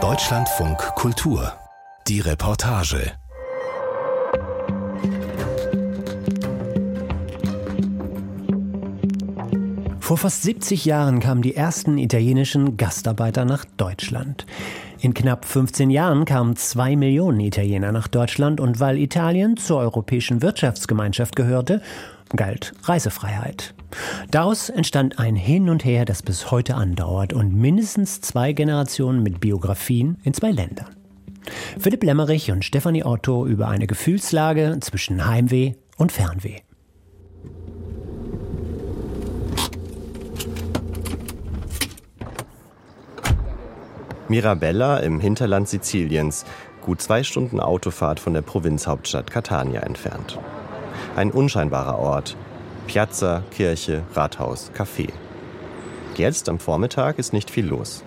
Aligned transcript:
Deutschlandfunk 0.00 0.78
Kultur. 0.94 1.52
Die 2.06 2.20
Reportage. 2.20 3.10
Vor 9.98 10.16
fast 10.16 10.44
70 10.44 10.84
Jahren 10.84 11.18
kamen 11.18 11.42
die 11.42 11.56
ersten 11.56 11.98
italienischen 11.98 12.76
Gastarbeiter 12.76 13.44
nach 13.44 13.64
Deutschland. 13.64 14.46
In 15.00 15.12
knapp 15.12 15.44
15 15.44 15.90
Jahren 15.90 16.24
kamen 16.24 16.54
zwei 16.54 16.94
Millionen 16.94 17.40
Italiener 17.40 17.90
nach 17.90 18.06
Deutschland 18.06 18.60
und 18.60 18.78
weil 18.78 18.96
Italien 18.98 19.56
zur 19.56 19.78
europäischen 19.78 20.40
Wirtschaftsgemeinschaft 20.40 21.34
gehörte, 21.34 21.82
galt 22.36 22.72
Reisefreiheit. 22.84 23.74
Daraus 24.30 24.68
entstand 24.68 25.18
ein 25.18 25.36
Hin 25.36 25.70
und 25.70 25.84
Her, 25.84 26.04
das 26.04 26.22
bis 26.22 26.50
heute 26.50 26.74
andauert 26.74 27.32
und 27.32 27.54
mindestens 27.54 28.20
zwei 28.20 28.52
Generationen 28.52 29.22
mit 29.22 29.40
Biografien 29.40 30.18
in 30.24 30.34
zwei 30.34 30.50
Ländern. 30.50 30.94
Philipp 31.78 32.02
Lemmerich 32.02 32.50
und 32.50 32.64
Stefanie 32.64 33.04
Otto 33.04 33.46
über 33.46 33.68
eine 33.68 33.86
Gefühlslage 33.86 34.78
zwischen 34.80 35.26
Heimweh 35.26 35.74
und 35.96 36.12
Fernweh. 36.12 36.60
Mirabella 44.28 44.98
im 44.98 45.20
Hinterland 45.20 45.68
Siziliens, 45.68 46.44
gut 46.82 47.00
zwei 47.00 47.22
Stunden 47.22 47.60
Autofahrt 47.60 48.20
von 48.20 48.34
der 48.34 48.42
Provinzhauptstadt 48.42 49.30
Catania 49.30 49.80
entfernt. 49.80 50.38
Ein 51.18 51.32
unscheinbarer 51.32 51.98
Ort. 51.98 52.36
Piazza, 52.86 53.42
Kirche, 53.50 54.04
Rathaus, 54.14 54.70
Café. 54.72 55.08
Jetzt 56.14 56.48
am 56.48 56.60
Vormittag 56.60 57.18
ist 57.18 57.32
nicht 57.32 57.50
viel 57.50 57.66
los. 57.66 58.04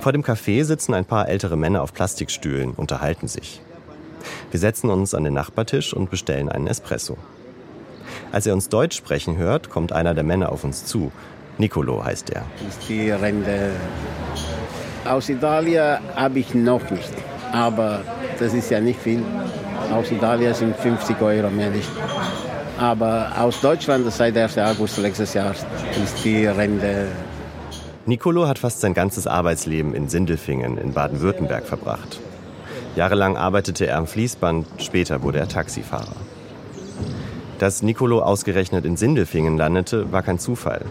Vor 0.00 0.12
dem 0.12 0.22
Café 0.22 0.64
sitzen 0.64 0.94
ein 0.94 1.04
paar 1.04 1.28
ältere 1.28 1.58
Männer 1.58 1.82
auf 1.82 1.92
Plastikstühlen, 1.92 2.70
unterhalten 2.70 3.28
sich. 3.28 3.60
Wir 4.50 4.58
setzen 4.58 4.88
uns 4.88 5.12
an 5.12 5.24
den 5.24 5.34
Nachbartisch 5.34 5.92
und 5.92 6.08
bestellen 6.08 6.48
einen 6.48 6.66
Espresso. 6.66 7.18
Als 8.32 8.46
er 8.46 8.54
uns 8.54 8.70
Deutsch 8.70 8.96
sprechen 8.96 9.36
hört, 9.36 9.68
kommt 9.68 9.92
einer 9.92 10.14
der 10.14 10.24
Männer 10.24 10.52
auf 10.52 10.64
uns 10.64 10.86
zu. 10.86 11.12
Nicolo 11.58 12.02
heißt 12.02 12.30
er. 12.30 12.46
Aus 15.04 15.28
Italien 15.28 15.98
habe 16.14 16.38
ich 16.38 16.54
noch 16.54 16.90
nicht, 16.90 17.12
aber 17.52 18.00
das 18.38 18.54
ist 18.54 18.70
ja 18.70 18.80
nicht 18.80 18.98
viel. 18.98 19.22
Aus 19.92 20.10
Italien 20.10 20.54
sind 20.54 20.76
50 20.76 21.20
Euro 21.20 21.50
mehr 21.50 21.70
nicht. 21.70 21.90
Aber 22.78 23.32
aus 23.38 23.60
Deutschland 23.60 24.10
seit 24.12 24.36
1. 24.36 24.58
August 24.58 24.98
letztes 24.98 25.34
Jahr 25.34 25.52
ist 25.52 26.24
die 26.24 26.46
Rente. 26.46 27.06
Nicolo 28.04 28.46
hat 28.46 28.58
fast 28.58 28.80
sein 28.80 28.94
ganzes 28.94 29.26
Arbeitsleben 29.26 29.94
in 29.94 30.08
Sindelfingen 30.08 30.78
in 30.78 30.92
Baden-Württemberg 30.92 31.66
verbracht. 31.66 32.20
Jahrelang 32.94 33.36
arbeitete 33.36 33.86
er 33.86 33.98
am 33.98 34.06
Fließband, 34.06 34.66
später 34.78 35.22
wurde 35.22 35.38
er 35.38 35.48
Taxifahrer. 35.48 36.16
Dass 37.58 37.82
Nicolo 37.82 38.20
ausgerechnet 38.20 38.84
in 38.84 38.96
Sindelfingen 38.96 39.56
landete, 39.56 40.12
war 40.12 40.22
kein 40.22 40.38
Zufall. 40.38 40.82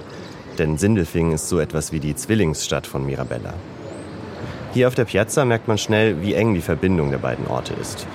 Denn 0.58 0.78
Sindelfingen 0.78 1.34
ist 1.34 1.50
so 1.50 1.60
etwas 1.60 1.92
wie 1.92 2.00
die 2.00 2.16
Zwillingsstadt 2.16 2.88
von 2.88 3.06
Mirabella. 3.06 3.54
Hier 4.74 4.88
auf 4.88 4.96
der 4.96 5.06
Piazza 5.06 5.46
merkt 5.46 5.68
man 5.68 5.78
schnell, 5.78 6.22
wie 6.22 6.34
eng 6.34 6.54
die 6.54 6.62
Verbindung 6.62 7.12
der 7.12 7.18
beiden 7.20 7.48
Orte 7.48 7.74
ist. 7.80 8.08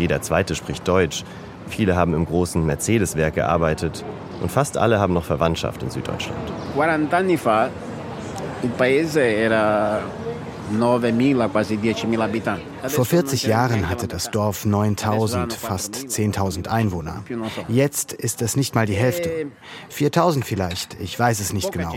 Jeder 0.00 0.22
zweite 0.22 0.54
spricht 0.54 0.88
Deutsch, 0.88 1.24
viele 1.68 1.94
haben 1.94 2.14
im 2.14 2.24
großen 2.24 2.64
Mercedes-Werk 2.64 3.34
gearbeitet 3.34 4.04
und 4.40 4.50
fast 4.50 4.78
alle 4.78 4.98
haben 4.98 5.12
noch 5.12 5.24
Verwandtschaft 5.24 5.82
in 5.82 5.90
Süddeutschland. 5.90 6.38
40 6.74 7.12
anni 7.12 7.36
fa 7.36 7.68
il 8.62 8.70
paese 8.70 9.20
era 9.20 10.00
vor 12.88 13.04
40 13.04 13.42
Jahren 13.44 13.88
hatte 13.88 14.06
das 14.06 14.30
Dorf 14.30 14.64
9000, 14.64 15.52
fast 15.52 15.94
10.000 15.94 16.68
Einwohner. 16.68 17.24
Jetzt 17.68 18.12
ist 18.12 18.40
es 18.40 18.56
nicht 18.56 18.74
mal 18.74 18.86
die 18.86 18.94
Hälfte. 18.94 19.48
4000 19.88 20.44
vielleicht, 20.44 20.96
ich 21.00 21.18
weiß 21.18 21.40
es 21.40 21.52
nicht 21.52 21.72
genau. 21.72 21.94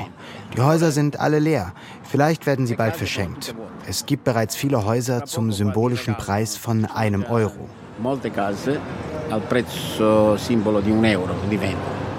Die 0.56 0.62
Häuser 0.62 0.92
sind 0.92 1.20
alle 1.20 1.40
leer. 1.40 1.74
Vielleicht 2.04 2.48
werden 2.48 2.66
sie 2.66 2.76
bald 2.76 2.96
verschenkt. 2.96 3.54
Es 3.88 4.06
gibt 4.06 4.24
bereits 4.24 4.56
viele 4.56 4.86
Häuser 4.86 5.26
zum 5.26 5.52
symbolischen 5.52 6.16
Preis 6.16 6.58
von 6.58 6.86
einem 6.86 7.26
Euro. 7.26 7.70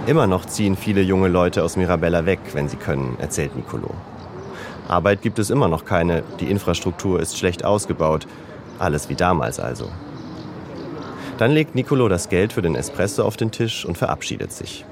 Immer 0.06 0.26
noch 0.26 0.44
ziehen 0.44 0.76
viele 0.76 1.00
junge 1.00 1.28
Leute 1.28 1.62
aus 1.62 1.76
Mirabella 1.76 2.26
weg, 2.26 2.40
wenn 2.52 2.68
sie 2.68 2.76
können, 2.76 3.16
erzählt 3.18 3.56
Nicolo. 3.56 3.90
Arbeit 4.86 5.22
gibt 5.22 5.38
es 5.38 5.50
immer 5.50 5.68
noch 5.68 5.84
keine, 5.84 6.22
die 6.40 6.50
Infrastruktur 6.50 7.20
ist 7.20 7.38
schlecht 7.38 7.64
ausgebaut. 7.64 8.26
Alles 8.78 9.08
wie 9.08 9.14
damals 9.14 9.58
also. 9.58 9.88
Dann 11.38 11.50
legt 11.50 11.74
Nicolo 11.74 12.08
das 12.08 12.28
Geld 12.28 12.52
für 12.52 12.62
den 12.62 12.74
Espresso 12.74 13.24
auf 13.24 13.36
den 13.36 13.50
Tisch 13.50 13.84
und 13.84 13.98
verabschiedet 13.98 14.52
sich. 14.52 14.84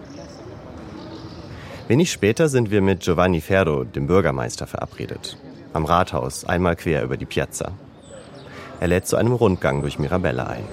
Wenig 1.89 2.11
später 2.11 2.49
sind 2.49 2.71
wir 2.71 2.81
mit 2.81 3.01
Giovanni 3.01 3.41
Ferro, 3.41 3.85
dem 3.85 4.07
Bürgermeister, 4.07 4.67
verabredet. 4.67 5.37
Am 5.73 5.85
Rathaus, 5.85 6.45
einmal 6.45 6.77
quer 6.77 7.03
über 7.03 7.17
die 7.17 7.27
Piazza. 7.27 7.73
Er 8.83 8.89
lädt 8.89 9.07
zu 9.07 9.15
einem 9.17 9.35
Rundgang 9.35 9.81
durch 9.81 10.01
Mirabella 10.01 10.45
ein. 10.49 10.65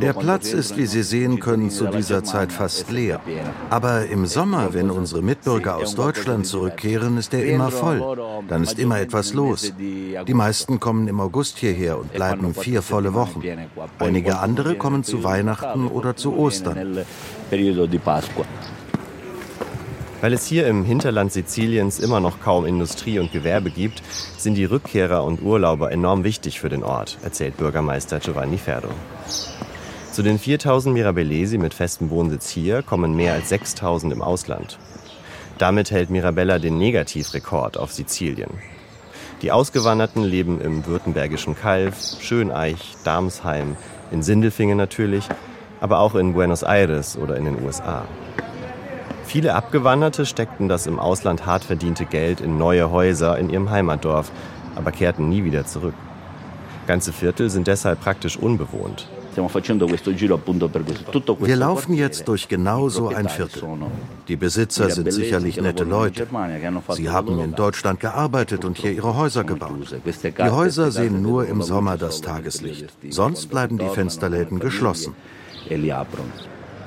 Der 0.00 0.12
Platz 0.14 0.52
ist, 0.54 0.76
wie 0.78 0.86
Sie 0.86 1.02
sehen 1.02 1.40
können, 1.40 1.68
zu 1.68 1.84
dieser 1.88 2.24
Zeit 2.24 2.52
fast 2.52 2.90
leer. 2.90 3.20
Aber 3.68 4.06
im 4.06 4.24
Sommer, 4.24 4.72
wenn 4.72 4.90
unsere 4.90 5.20
Mitbürger 5.20 5.76
aus 5.76 5.94
Deutschland 5.94 6.46
zurückkehren, 6.46 7.18
ist 7.18 7.34
er 7.34 7.44
immer 7.44 7.70
voll. 7.70 8.00
Dann 8.48 8.62
ist 8.62 8.78
immer 8.78 8.98
etwas 8.98 9.34
los. 9.34 9.74
Die 9.78 10.34
meisten 10.34 10.80
kommen 10.80 11.06
im 11.06 11.20
August 11.20 11.58
hierher 11.58 11.98
und 11.98 12.14
bleiben 12.14 12.54
vier 12.54 12.80
volle 12.80 13.12
Wochen. 13.12 13.42
Einige 13.98 14.38
andere 14.38 14.76
kommen 14.76 15.04
zu 15.04 15.22
Weihnachten 15.22 15.86
oder 15.86 16.16
zu 16.16 16.34
Ostern. 16.34 17.04
Weil 20.22 20.34
es 20.34 20.46
hier 20.46 20.68
im 20.68 20.84
Hinterland 20.84 21.32
Siziliens 21.32 21.98
immer 21.98 22.20
noch 22.20 22.38
kaum 22.38 22.64
Industrie 22.64 23.18
und 23.18 23.32
Gewerbe 23.32 23.70
gibt, 23.70 24.04
sind 24.38 24.54
die 24.54 24.64
Rückkehrer 24.64 25.24
und 25.24 25.42
Urlauber 25.42 25.90
enorm 25.90 26.22
wichtig 26.22 26.60
für 26.60 26.68
den 26.68 26.84
Ort, 26.84 27.18
erzählt 27.24 27.56
Bürgermeister 27.56 28.20
Giovanni 28.20 28.56
Ferro. 28.56 28.90
Zu 30.12 30.22
den 30.22 30.38
4000 30.38 30.94
Mirabellesi 30.94 31.58
mit 31.58 31.74
festem 31.74 32.08
Wohnsitz 32.10 32.48
hier 32.48 32.82
kommen 32.82 33.16
mehr 33.16 33.32
als 33.32 33.48
6000 33.48 34.12
im 34.12 34.22
Ausland. 34.22 34.78
Damit 35.58 35.90
hält 35.90 36.08
Mirabella 36.08 36.60
den 36.60 36.78
Negativrekord 36.78 37.76
auf 37.76 37.92
Sizilien. 37.92 38.50
Die 39.42 39.50
Ausgewanderten 39.50 40.22
leben 40.22 40.60
im 40.60 40.86
württembergischen 40.86 41.56
Kalf, 41.56 41.96
Schöneich, 42.20 42.94
Darmsheim, 43.02 43.76
in 44.12 44.22
Sindelfingen 44.22 44.78
natürlich, 44.78 45.28
aber 45.80 45.98
auch 45.98 46.14
in 46.14 46.34
Buenos 46.34 46.62
Aires 46.62 47.18
oder 47.18 47.36
in 47.36 47.44
den 47.44 47.60
USA. 47.64 48.04
Viele 49.32 49.54
Abgewanderte 49.54 50.26
steckten 50.26 50.68
das 50.68 50.86
im 50.86 50.98
Ausland 50.98 51.46
hart 51.46 51.64
verdiente 51.64 52.04
Geld 52.04 52.42
in 52.42 52.58
neue 52.58 52.90
Häuser 52.90 53.38
in 53.38 53.48
ihrem 53.48 53.70
Heimatdorf, 53.70 54.30
aber 54.74 54.92
kehrten 54.92 55.30
nie 55.30 55.42
wieder 55.42 55.64
zurück. 55.64 55.94
Ganze 56.86 57.14
Viertel 57.14 57.48
sind 57.48 57.66
deshalb 57.66 58.02
praktisch 58.02 58.36
unbewohnt. 58.36 59.08
Wir 59.34 61.56
laufen 61.56 61.94
jetzt 61.94 62.28
durch 62.28 62.48
genau 62.48 62.90
so 62.90 63.08
ein 63.08 63.30
Viertel. 63.30 63.62
Die 64.28 64.36
Besitzer 64.36 64.90
sind 64.90 65.10
sicherlich 65.10 65.58
nette 65.58 65.84
Leute. 65.84 66.26
Sie 66.90 67.08
haben 67.08 67.40
in 67.40 67.54
Deutschland 67.54 68.00
gearbeitet 68.00 68.66
und 68.66 68.76
hier 68.76 68.92
ihre 68.92 69.16
Häuser 69.16 69.44
gebaut. 69.44 69.96
Die 70.04 70.50
Häuser 70.50 70.90
sehen 70.90 71.22
nur 71.22 71.46
im 71.46 71.62
Sommer 71.62 71.96
das 71.96 72.20
Tageslicht. 72.20 72.92
Sonst 73.08 73.46
bleiben 73.46 73.78
die 73.78 73.88
Fensterläden 73.88 74.58
geschlossen. 74.58 75.14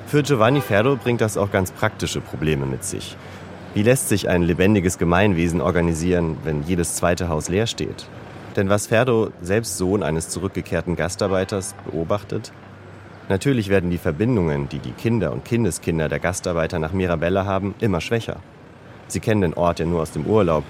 Für 0.06 0.22
Giovanni 0.22 0.60
Ferro 0.60 0.94
bringt 0.94 1.20
das 1.20 1.36
auch 1.36 1.50
ganz 1.50 1.72
praktische 1.72 2.20
Probleme 2.20 2.64
mit 2.64 2.84
sich. 2.84 3.16
Wie 3.74 3.82
lässt 3.82 4.08
sich 4.08 4.28
ein 4.28 4.42
lebendiges 4.42 4.98
Gemeinwesen 4.98 5.60
organisieren, 5.60 6.36
wenn 6.44 6.62
jedes 6.62 6.94
zweite 6.94 7.28
Haus 7.28 7.48
leer 7.48 7.66
steht? 7.66 8.06
Denn 8.54 8.68
was 8.68 8.86
Ferdo, 8.86 9.32
selbst 9.42 9.76
Sohn 9.76 10.04
eines 10.04 10.28
zurückgekehrten 10.28 10.94
Gastarbeiters, 10.94 11.74
beobachtet, 11.84 12.52
natürlich 13.28 13.68
werden 13.68 13.90
die 13.90 13.98
Verbindungen, 13.98 14.68
die 14.68 14.78
die 14.78 14.92
Kinder 14.92 15.32
und 15.32 15.44
Kindeskinder 15.44 16.08
der 16.08 16.20
Gastarbeiter 16.20 16.78
nach 16.78 16.92
Mirabella 16.92 17.44
haben, 17.44 17.74
immer 17.80 18.00
schwächer. 18.00 18.36
Sie 19.08 19.18
kennen 19.18 19.40
den 19.40 19.54
Ort 19.54 19.80
ja 19.80 19.86
nur 19.86 20.02
aus 20.02 20.12
dem 20.12 20.24
Urlaub. 20.24 20.62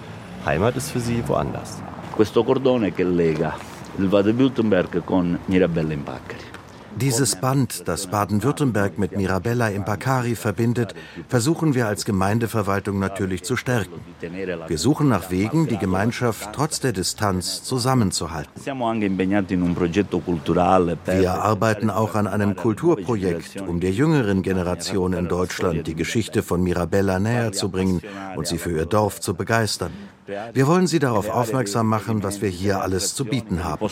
Heimat 0.46 0.76
ist 0.76 0.90
für 0.90 1.00
sie 1.00 1.22
woanders. 1.28 1.82
Questo 2.16 2.42
cordone 2.42 2.90
che 2.90 3.04
lega 3.04 3.54
il 3.98 4.08
Baden-Württemberg 4.08 5.04
con 5.04 5.38
Mirabella 5.46 5.92
in 5.92 6.02
Baccheri. 6.04 6.55
Dieses 6.96 7.36
Band, 7.36 7.86
das 7.86 8.06
Baden-Württemberg 8.06 8.98
mit 8.98 9.16
Mirabella 9.16 9.68
Impacari 9.68 10.34
verbindet, 10.34 10.94
versuchen 11.28 11.74
wir 11.74 11.86
als 11.86 12.06
Gemeindeverwaltung 12.06 12.98
natürlich 12.98 13.42
zu 13.42 13.56
stärken. 13.56 14.00
Wir 14.66 14.78
suchen 14.78 15.08
nach 15.08 15.30
Wegen, 15.30 15.66
die 15.68 15.76
Gemeinschaft 15.76 16.50
trotz 16.54 16.80
der 16.80 16.92
Distanz 16.92 17.62
zusammenzuhalten. 17.62 18.50
Wir 21.04 21.34
arbeiten 21.34 21.90
auch 21.90 22.14
an 22.14 22.26
einem 22.26 22.56
Kulturprojekt, 22.56 23.60
um 23.60 23.80
der 23.80 23.90
jüngeren 23.90 24.40
Generation 24.42 25.12
in 25.12 25.28
Deutschland 25.28 25.86
die 25.86 25.94
Geschichte 25.94 26.42
von 26.42 26.62
Mirabella 26.62 27.18
näher 27.18 27.52
zu 27.52 27.68
bringen 27.68 28.00
und 28.36 28.46
sie 28.46 28.56
für 28.56 28.72
ihr 28.72 28.86
Dorf 28.86 29.20
zu 29.20 29.34
begeistern. 29.34 29.92
Wir 30.54 30.66
wollen 30.66 30.86
Sie 30.86 30.98
darauf 30.98 31.28
aufmerksam 31.28 31.86
machen, 31.88 32.22
was 32.22 32.42
wir 32.42 32.48
hier 32.48 32.80
alles 32.80 33.14
zu 33.14 33.24
bieten 33.24 33.62
haben. 33.62 33.86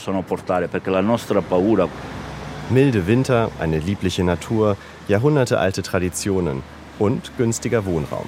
Milde 2.71 3.07
Winter, 3.07 3.51
eine 3.61 3.79
liebliche 3.79 4.25
Natur, 4.25 4.79
jahrhundertealte 5.07 5.83
Traditionen 5.83 6.63
und 6.99 7.37
günstiger 7.37 7.85
Wohnraum. 7.85 8.27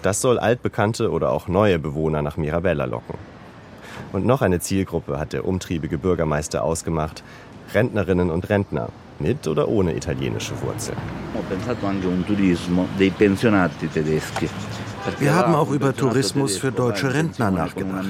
Das 0.00 0.22
soll 0.22 0.38
altbekannte 0.38 1.10
oder 1.10 1.30
auch 1.30 1.48
neue 1.48 1.78
Bewohner 1.78 2.22
nach 2.22 2.38
Mirabella 2.38 2.86
locken. 2.86 3.18
Und 4.12 4.24
noch 4.24 4.40
eine 4.40 4.60
Zielgruppe 4.60 5.18
hat 5.18 5.34
der 5.34 5.46
umtriebige 5.46 5.98
Bürgermeister 5.98 6.64
ausgemacht. 6.64 7.22
Rentnerinnen 7.74 8.30
und 8.30 8.48
Rentner, 8.48 8.88
mit 9.18 9.46
oder 9.46 9.68
ohne 9.68 9.94
italienische 9.94 10.60
Wurzeln. 10.62 10.96
Wir 15.18 15.34
haben 15.34 15.54
auch 15.54 15.70
über 15.70 15.94
Tourismus 15.94 16.56
für 16.56 16.72
deutsche 16.72 17.14
Rentner 17.14 17.50
nachgedacht. 17.50 18.06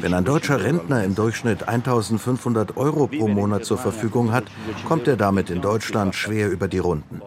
Wenn 0.00 0.14
ein 0.14 0.24
deutscher 0.24 0.62
Rentner 0.62 1.04
im 1.04 1.14
Durchschnitt 1.14 1.68
1500 1.68 2.76
Euro 2.76 3.06
pro 3.06 3.28
Monat 3.28 3.64
zur 3.64 3.78
Verfügung 3.78 4.32
hat, 4.32 4.44
kommt 4.86 5.06
er 5.08 5.16
damit 5.16 5.50
in 5.50 5.60
Deutschland 5.60 6.14
schwer 6.14 6.50
über 6.50 6.68
die 6.68 6.78
Runden. 6.78 7.22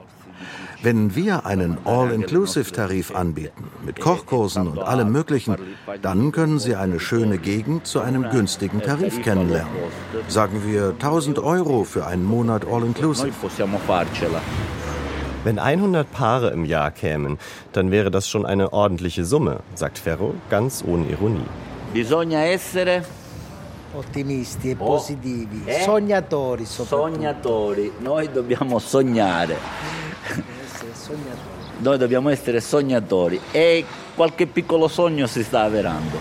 Wenn 0.85 1.15
wir 1.15 1.47
einen 1.47 1.79
All-Inclusive-Tarif 1.85 3.15
anbieten, 3.15 3.63
mit 3.83 3.99
Kochkursen 3.99 4.67
und 4.67 4.79
allem 4.79 5.11
Möglichen, 5.11 5.55
dann 6.03 6.31
können 6.31 6.59
Sie 6.59 6.75
eine 6.75 6.99
schöne 6.99 7.39
Gegend 7.39 7.87
zu 7.87 8.01
einem 8.01 8.29
günstigen 8.29 8.81
Tarif 8.81 9.21
kennenlernen. 9.23 9.73
Sagen 10.27 10.61
wir 10.63 10.89
1000 10.89 11.39
Euro 11.39 11.85
für 11.85 12.05
einen 12.05 12.23
Monat 12.23 12.67
All-Inclusive. 12.67 13.33
Wenn 15.45 15.59
100 15.59 16.11
Paare 16.11 16.49
im 16.49 16.65
Jahr 16.65 16.89
kämen, 16.89 17.37
dann 17.71 17.91
wäre 17.91 18.09
das 18.09 18.27
schon 18.27 18.47
eine 18.47 18.73
ordentliche 18.73 19.23
Summe, 19.23 19.59
sagt 19.75 19.99
Ferro 19.99 20.33
ganz 20.49 20.83
ohne 20.83 21.05
Ironie. 21.07 21.45
Bisogna 21.93 22.39
essere 22.45 23.03
ottimisti 23.93 24.71
e 24.71 24.75
positivi, 24.75 25.61
eh? 25.67 25.83
sognatori 25.83 26.65
Sognatori, 26.65 27.91
noi 27.99 28.27
dobbiamo 28.31 28.79
sognare. 28.79 29.55
Noi 31.77 31.97
dobbiamo 31.99 32.29
essere 32.29 32.59
sognatori 32.59 33.39
e 33.51 33.85
qualche 34.15 34.47
piccolo 34.47 34.87
sogno 34.87 35.27
si 35.27 35.43
sta 35.43 35.65
avverando. 35.65 36.17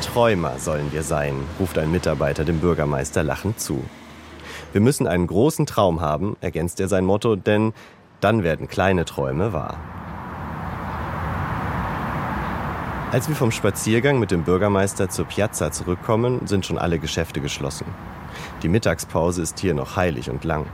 Träumer 0.00 0.58
sollen 0.58 0.90
wir 0.90 1.02
sein, 1.02 1.34
ruft 1.60 1.76
ein 1.76 1.90
Mitarbeiter 1.90 2.42
dem 2.42 2.58
Bürgermeister 2.58 3.22
lachend 3.22 3.60
zu. 3.60 3.84
Wir 4.72 4.80
müssen 4.80 5.06
einen 5.06 5.26
großen 5.26 5.66
Traum 5.66 6.00
haben, 6.00 6.38
ergänzt 6.40 6.80
er 6.80 6.88
sein 6.88 7.04
Motto, 7.04 7.36
denn 7.36 7.74
dann 8.22 8.42
werden 8.42 8.68
kleine 8.68 9.04
Träume 9.04 9.52
wahr. 9.52 9.76
Als 13.10 13.28
wir 13.28 13.36
vom 13.36 13.50
Spaziergang 13.50 14.18
mit 14.18 14.30
dem 14.30 14.44
Bürgermeister 14.44 15.10
zur 15.10 15.26
Piazza 15.26 15.70
zurückkommen, 15.70 16.46
sind 16.46 16.64
schon 16.64 16.78
alle 16.78 16.98
Geschäfte 16.98 17.40
geschlossen. 17.40 17.84
Die 18.62 18.68
Mittagspause 18.68 19.42
ist 19.42 19.58
hier 19.58 19.74
noch 19.74 19.96
heilig 19.96 20.30
und 20.30 20.44
lang. 20.44 20.66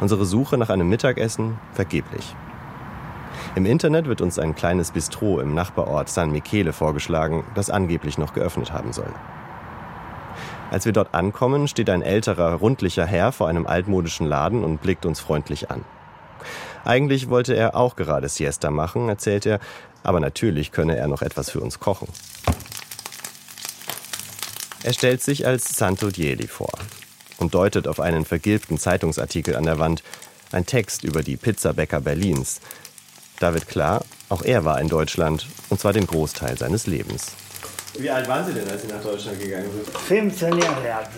Unsere 0.00 0.26
Suche 0.26 0.58
nach 0.58 0.68
einem 0.68 0.88
Mittagessen 0.88 1.56
vergeblich. 1.72 2.34
Im 3.54 3.64
Internet 3.64 4.06
wird 4.06 4.20
uns 4.20 4.38
ein 4.38 4.54
kleines 4.54 4.90
Bistro 4.90 5.40
im 5.40 5.54
Nachbarort 5.54 6.08
San 6.08 6.32
Michele 6.32 6.72
vorgeschlagen, 6.72 7.44
das 7.54 7.70
angeblich 7.70 8.18
noch 8.18 8.34
geöffnet 8.34 8.72
haben 8.72 8.92
soll. 8.92 9.12
Als 10.70 10.84
wir 10.84 10.92
dort 10.92 11.14
ankommen, 11.14 11.68
steht 11.68 11.88
ein 11.88 12.02
älterer, 12.02 12.54
rundlicher 12.54 13.06
Herr 13.06 13.30
vor 13.30 13.48
einem 13.48 13.66
altmodischen 13.66 14.26
Laden 14.26 14.64
und 14.64 14.82
blickt 14.82 15.06
uns 15.06 15.20
freundlich 15.20 15.70
an. 15.70 15.84
Eigentlich 16.84 17.28
wollte 17.28 17.54
er 17.54 17.74
auch 17.74 17.96
gerade 17.96 18.28
Siesta 18.28 18.70
machen, 18.70 19.08
erzählt 19.08 19.46
er, 19.46 19.60
aber 20.02 20.20
natürlich 20.20 20.72
könne 20.72 20.96
er 20.96 21.08
noch 21.08 21.22
etwas 21.22 21.50
für 21.50 21.60
uns 21.60 21.80
kochen. 21.80 22.08
Er 24.82 24.92
stellt 24.92 25.22
sich 25.22 25.46
als 25.46 25.76
Santo 25.76 26.10
Dieli 26.10 26.46
vor 26.46 26.72
und 27.38 27.54
deutet 27.54 27.88
auf 27.88 28.00
einen 28.00 28.24
vergilbten 28.24 28.78
Zeitungsartikel 28.78 29.56
an 29.56 29.64
der 29.64 29.78
Wand, 29.78 30.02
ein 30.52 30.66
Text 30.66 31.04
über 31.04 31.22
die 31.22 31.36
Pizzabäcker 31.36 32.00
Berlins. 32.00 32.60
Da 33.40 33.54
wird 33.54 33.66
klar, 33.66 34.04
auch 34.28 34.42
er 34.42 34.64
war 34.64 34.80
in 34.80 34.88
Deutschland, 34.88 35.46
und 35.70 35.80
zwar 35.80 35.92
den 35.92 36.06
Großteil 36.06 36.58
seines 36.58 36.86
Lebens. 36.86 37.32
Wie 37.98 38.10
alt 38.10 38.28
waren 38.28 38.44
Sie 38.46 38.52
denn, 38.52 38.68
als 38.68 38.82
Sie 38.82 38.88
nach 38.88 39.02
Deutschland 39.02 39.40
gegangen 39.40 39.70
sind? 39.72 39.96
15 39.96 40.58
Jahre 40.58 40.94
alt. 40.94 41.08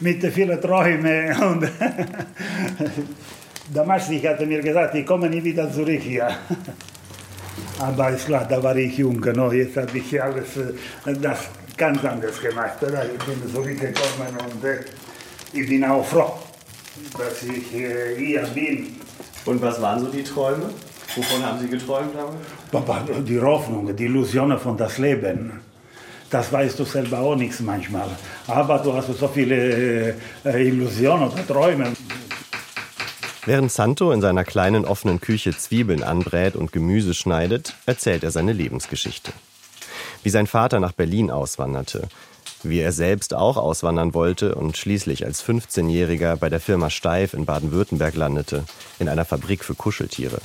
Mit 0.00 0.24
vielen 0.32 0.60
Träumen 0.60 1.42
und 1.42 1.70
Damals 3.72 4.08
ich 4.08 4.26
hatte 4.26 4.46
mir 4.46 4.60
gesagt, 4.62 4.94
ich 4.94 5.04
komme 5.04 5.28
nie 5.28 5.44
wieder 5.44 5.70
zurück 5.70 6.00
hier. 6.00 6.28
Aber 7.80 8.10
ist 8.10 8.26
klar, 8.26 8.46
da 8.48 8.62
war 8.62 8.76
ich 8.76 8.96
jung, 8.98 9.20
no? 9.20 9.52
jetzt 9.52 9.76
habe 9.76 9.98
ich 9.98 10.22
alles 10.22 10.56
äh, 10.56 11.14
das 11.20 11.48
ganz 11.76 12.04
anders 12.04 12.40
gemacht. 12.40 12.78
Ich 12.80 13.24
bin 13.24 13.52
zurückgekommen 13.52 14.36
und 14.44 14.64
äh, 14.64 14.80
ich 15.52 15.68
bin 15.68 15.84
auch 15.84 16.04
froh, 16.04 16.32
dass 17.16 17.42
ich 17.42 17.74
äh, 17.74 18.16
hier 18.16 18.42
bin. 18.54 18.96
Und 19.44 19.62
was 19.62 19.80
waren 19.80 20.00
so 20.00 20.06
die 20.06 20.24
Träume? 20.24 20.70
Wovon 21.14 21.44
haben 21.44 21.58
Sie 21.60 21.68
geträumt 21.68 22.14
damals? 22.14 23.24
Die 23.24 23.40
Hoffnung, 23.40 23.94
die 23.96 24.04
Illusionen 24.04 24.58
von 24.58 24.76
das 24.76 24.98
Leben. 24.98 25.60
Das 26.30 26.52
weißt 26.52 26.78
du 26.78 26.84
selber 26.84 27.20
auch 27.20 27.36
nichts 27.36 27.60
manchmal. 27.60 28.08
Aber 28.46 28.78
du 28.78 28.92
hast 28.92 29.06
so 29.06 29.28
viele 29.28 30.14
Illusionen 30.44 31.28
oder 31.30 31.46
Träume. 31.46 31.92
Während 33.48 33.72
Santo 33.72 34.12
in 34.12 34.20
seiner 34.20 34.44
kleinen 34.44 34.84
offenen 34.84 35.22
Küche 35.22 35.56
Zwiebeln 35.56 36.02
anbrät 36.02 36.54
und 36.54 36.70
Gemüse 36.70 37.14
schneidet, 37.14 37.72
erzählt 37.86 38.22
er 38.22 38.30
seine 38.30 38.52
Lebensgeschichte. 38.52 39.32
Wie 40.22 40.28
sein 40.28 40.46
Vater 40.46 40.80
nach 40.80 40.92
Berlin 40.92 41.30
auswanderte, 41.30 42.08
wie 42.62 42.80
er 42.80 42.92
selbst 42.92 43.32
auch 43.32 43.56
auswandern 43.56 44.12
wollte 44.12 44.54
und 44.54 44.76
schließlich 44.76 45.24
als 45.24 45.42
15-Jähriger 45.42 46.36
bei 46.36 46.50
der 46.50 46.60
Firma 46.60 46.90
Steif 46.90 47.32
in 47.32 47.46
Baden-Württemberg 47.46 48.16
landete, 48.16 48.64
in 48.98 49.08
einer 49.08 49.24
Fabrik 49.24 49.64
für 49.64 49.74
Kuscheltiere. 49.74 50.40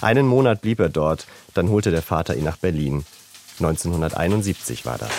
Einen 0.00 0.26
Monat 0.26 0.62
blieb 0.62 0.80
er 0.80 0.88
dort, 0.88 1.26
dann 1.52 1.68
holte 1.68 1.90
der 1.90 2.00
Vater 2.00 2.34
ihn 2.36 2.44
nach 2.44 2.56
Berlin. 2.56 3.04
1971 3.58 4.86
war 4.86 4.96
das. 4.96 5.10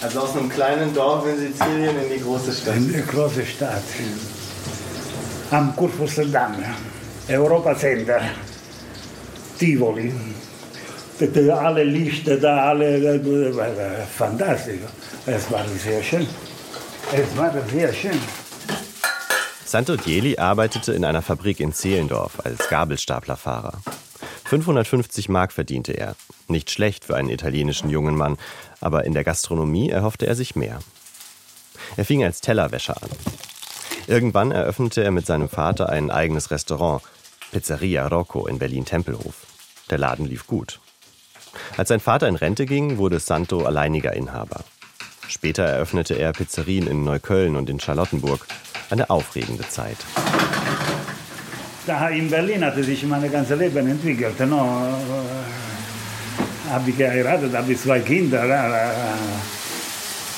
Also 0.00 0.20
aus 0.20 0.34
einem 0.34 0.48
kleinen 0.48 0.94
Dorf 0.94 1.26
in 1.26 1.36
Sizilien 1.36 2.02
in 2.02 2.16
die 2.16 2.24
große 2.24 2.50
Stadt. 2.50 2.76
In 2.76 2.94
die 2.94 3.02
große 3.02 3.44
Stadt 3.44 3.82
am 5.52 5.76
Kurfürstendamm, 5.76 6.54
Europa 7.28 7.76
Center, 7.76 8.20
Tivoli. 9.58 10.12
Alle 11.52 11.84
Lichter 11.84 12.36
da, 12.38 12.70
alle, 12.70 13.20
fantastisch. 14.16 14.80
Es 15.26 15.50
war 15.52 15.64
sehr 15.68 16.02
schön. 16.02 16.26
Es 17.12 17.36
war 17.36 17.52
sehr 17.70 17.92
schön. 17.92 18.18
Santo 19.64 19.96
Dieli 19.96 20.36
arbeitete 20.38 20.94
in 20.94 21.04
einer 21.04 21.22
Fabrik 21.22 21.60
in 21.60 21.72
Zehlendorf 21.72 22.40
als 22.44 22.68
Gabelstaplerfahrer. 22.68 23.74
550 24.46 25.28
Mark 25.28 25.52
verdiente 25.52 25.92
er. 25.92 26.16
Nicht 26.48 26.70
schlecht 26.70 27.04
für 27.04 27.14
einen 27.14 27.30
italienischen 27.30 27.88
jungen 27.88 28.16
Mann, 28.16 28.36
aber 28.80 29.04
in 29.04 29.14
der 29.14 29.22
Gastronomie 29.22 29.90
erhoffte 29.90 30.26
er 30.26 30.34
sich 30.34 30.56
mehr. 30.56 30.80
Er 31.96 32.04
fing 32.04 32.24
als 32.24 32.40
Tellerwäscher 32.40 33.00
an. 33.00 33.10
Irgendwann 34.06 34.50
eröffnete 34.50 35.02
er 35.04 35.10
mit 35.10 35.26
seinem 35.26 35.48
Vater 35.48 35.88
ein 35.88 36.10
eigenes 36.10 36.50
Restaurant, 36.50 37.02
Pizzeria 37.52 38.06
Rocco 38.06 38.46
in 38.46 38.58
Berlin-Tempelhof. 38.58 39.34
Der 39.90 39.98
Laden 39.98 40.26
lief 40.26 40.46
gut. 40.46 40.80
Als 41.76 41.88
sein 41.88 42.00
Vater 42.00 42.28
in 42.28 42.36
Rente 42.36 42.66
ging, 42.66 42.98
wurde 42.98 43.20
Santo 43.20 43.64
alleiniger 43.64 44.14
Inhaber. 44.14 44.64
Später 45.28 45.64
eröffnete 45.64 46.14
er 46.14 46.32
Pizzerien 46.32 46.86
in 46.86 47.04
Neukölln 47.04 47.56
und 47.56 47.70
in 47.70 47.80
Charlottenburg. 47.80 48.46
Eine 48.90 49.08
aufregende 49.08 49.66
Zeit. 49.68 49.96
Da 51.86 52.08
in 52.08 52.30
Berlin 52.30 52.64
hatte 52.64 52.84
sich 52.84 53.02
mein 53.04 53.30
ganzes 53.30 53.58
Leben 53.58 53.88
entwickelt. 53.88 54.38
No? 54.40 54.86
Habe 56.70 56.90
ich 56.90 56.96
geheiratet, 56.96 57.54
habe 57.54 57.76
zwei 57.76 58.00
Kinder. 58.00 58.42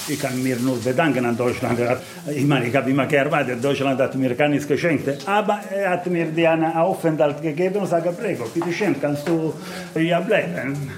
Ich 0.06 0.20
kann 0.20 0.42
mir 0.42 0.56
nur 0.56 0.78
bedanken 0.78 1.24
an 1.24 1.36
Deutschland. 1.36 1.80
Ich 2.30 2.44
meine, 2.44 2.66
ich 2.66 2.76
habe 2.76 2.90
immer 2.90 3.06
gearbeitet. 3.06 3.64
Deutschland 3.64 3.98
hat 3.98 4.14
mir 4.14 4.34
gar 4.34 4.48
nichts 4.48 4.68
geschenkt. 4.68 5.26
Aber 5.26 5.60
er 5.70 5.90
hat 5.90 6.06
mir 6.06 6.50
einen 6.50 6.72
Aufenthalt 6.72 7.40
gegeben 7.40 7.76
und 7.76 7.86
sagte, 7.86 8.12
prego, 8.12 8.44
bitte 8.52 8.72
schön, 8.72 9.00
kannst 9.00 9.26
du 9.26 9.54
hier 9.94 10.20
bleiben. 10.20 10.90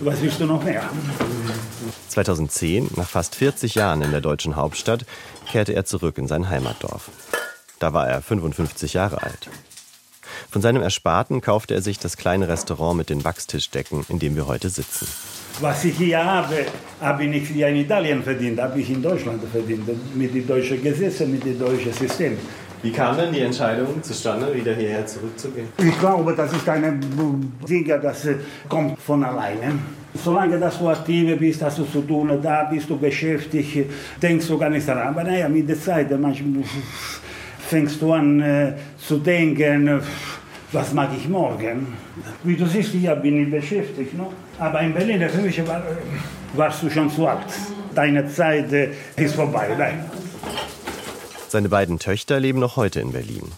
Was 0.00 0.20
willst 0.20 0.40
du 0.40 0.46
noch 0.46 0.62
mehr? 0.62 0.82
2010, 2.08 2.90
nach 2.96 3.08
fast 3.08 3.34
40 3.34 3.74
Jahren 3.74 4.02
in 4.02 4.10
der 4.10 4.20
deutschen 4.20 4.56
Hauptstadt, 4.56 5.06
kehrte 5.50 5.72
er 5.74 5.84
zurück 5.84 6.18
in 6.18 6.26
sein 6.26 6.48
Heimatdorf. 6.48 7.10
Da 7.78 7.92
war 7.94 8.08
er 8.08 8.20
55 8.20 8.94
Jahre 8.94 9.22
alt. 9.22 9.48
Von 10.50 10.60
seinem 10.62 10.82
Ersparten 10.82 11.40
kaufte 11.40 11.74
er 11.74 11.82
sich 11.82 11.98
das 11.98 12.16
kleine 12.16 12.48
Restaurant 12.48 12.96
mit 12.96 13.08
den 13.08 13.24
Wachstischdecken, 13.24 14.04
in 14.08 14.18
dem 14.18 14.36
wir 14.36 14.46
heute 14.46 14.68
sitzen. 14.68 15.06
Was 15.60 15.84
ich 15.84 15.96
hier 15.96 16.24
habe, 16.24 16.64
habe 17.00 17.24
ich 17.24 17.28
nicht 17.28 17.46
hier 17.48 17.68
in 17.68 17.76
Italien 17.76 18.22
verdient, 18.22 18.58
habe 18.60 18.80
ich 18.80 18.90
in 18.90 19.02
Deutschland 19.02 19.42
verdient. 19.52 19.84
Mit 20.14 20.34
den 20.34 20.46
deutschen 20.46 20.82
Gesetzen, 20.82 21.30
mit 21.30 21.44
dem 21.44 21.58
deutschen 21.58 21.92
System. 21.92 22.38
Wie 22.82 22.90
kam 22.90 23.14
denn 23.14 23.30
die 23.30 23.40
Entscheidung 23.40 24.02
zustande, 24.02 24.54
wieder 24.54 24.74
hierher 24.74 25.04
zurückzugehen? 25.04 25.68
Ich 25.76 25.98
glaube, 25.98 26.34
das 26.34 26.50
ist 26.54 26.66
eine 26.66 26.98
Dinge, 27.68 28.00
das 28.00 28.26
kommt 28.70 28.98
von 29.00 29.22
alleine. 29.22 29.72
Solange 30.14 30.58
dass 30.58 30.78
du 30.78 30.88
aktiv 30.88 31.38
bist, 31.38 31.62
hast 31.62 31.78
du 31.78 31.84
zu 31.84 32.00
tun, 32.00 32.38
da 32.42 32.64
bist 32.64 32.88
du 32.88 32.96
beschäftigt, 32.96 33.90
denkst 34.20 34.48
du 34.48 34.56
gar 34.56 34.70
nicht 34.70 34.88
daran. 34.88 35.08
Aber 35.08 35.24
naja, 35.24 35.46
mit 35.46 35.68
der 35.68 35.78
Zeit 35.78 36.10
manchmal 36.18 36.64
fängst 37.58 38.00
du 38.00 38.12
an 38.12 38.40
äh, 38.40 38.72
zu 38.96 39.18
denken, 39.18 40.00
was 40.72 40.92
mag 40.92 41.10
ich 41.16 41.28
morgen? 41.28 41.96
Wie 42.44 42.56
du 42.56 42.66
siehst, 42.66 42.92
hier 42.92 43.16
bin 43.16 43.42
ich 43.42 43.50
beschäftigt. 43.50 44.14
No? 44.14 44.32
Aber 44.58 44.80
in 44.80 44.94
Berlin, 44.94 45.28
für 45.28 45.38
mich 45.42 45.66
war, 45.66 45.82
warst 46.54 46.82
du 46.82 46.90
schon 46.90 47.10
zu 47.10 47.26
alt. 47.26 47.46
Deine 47.94 48.28
Zeit 48.28 48.72
äh, 48.72 48.92
ist 49.16 49.34
vorbei. 49.34 49.74
Nein. 49.76 50.10
Seine 51.48 51.68
beiden 51.68 51.98
Töchter 51.98 52.38
leben 52.38 52.60
noch 52.60 52.76
heute 52.76 53.00
in 53.00 53.12
Berlin. 53.12 53.50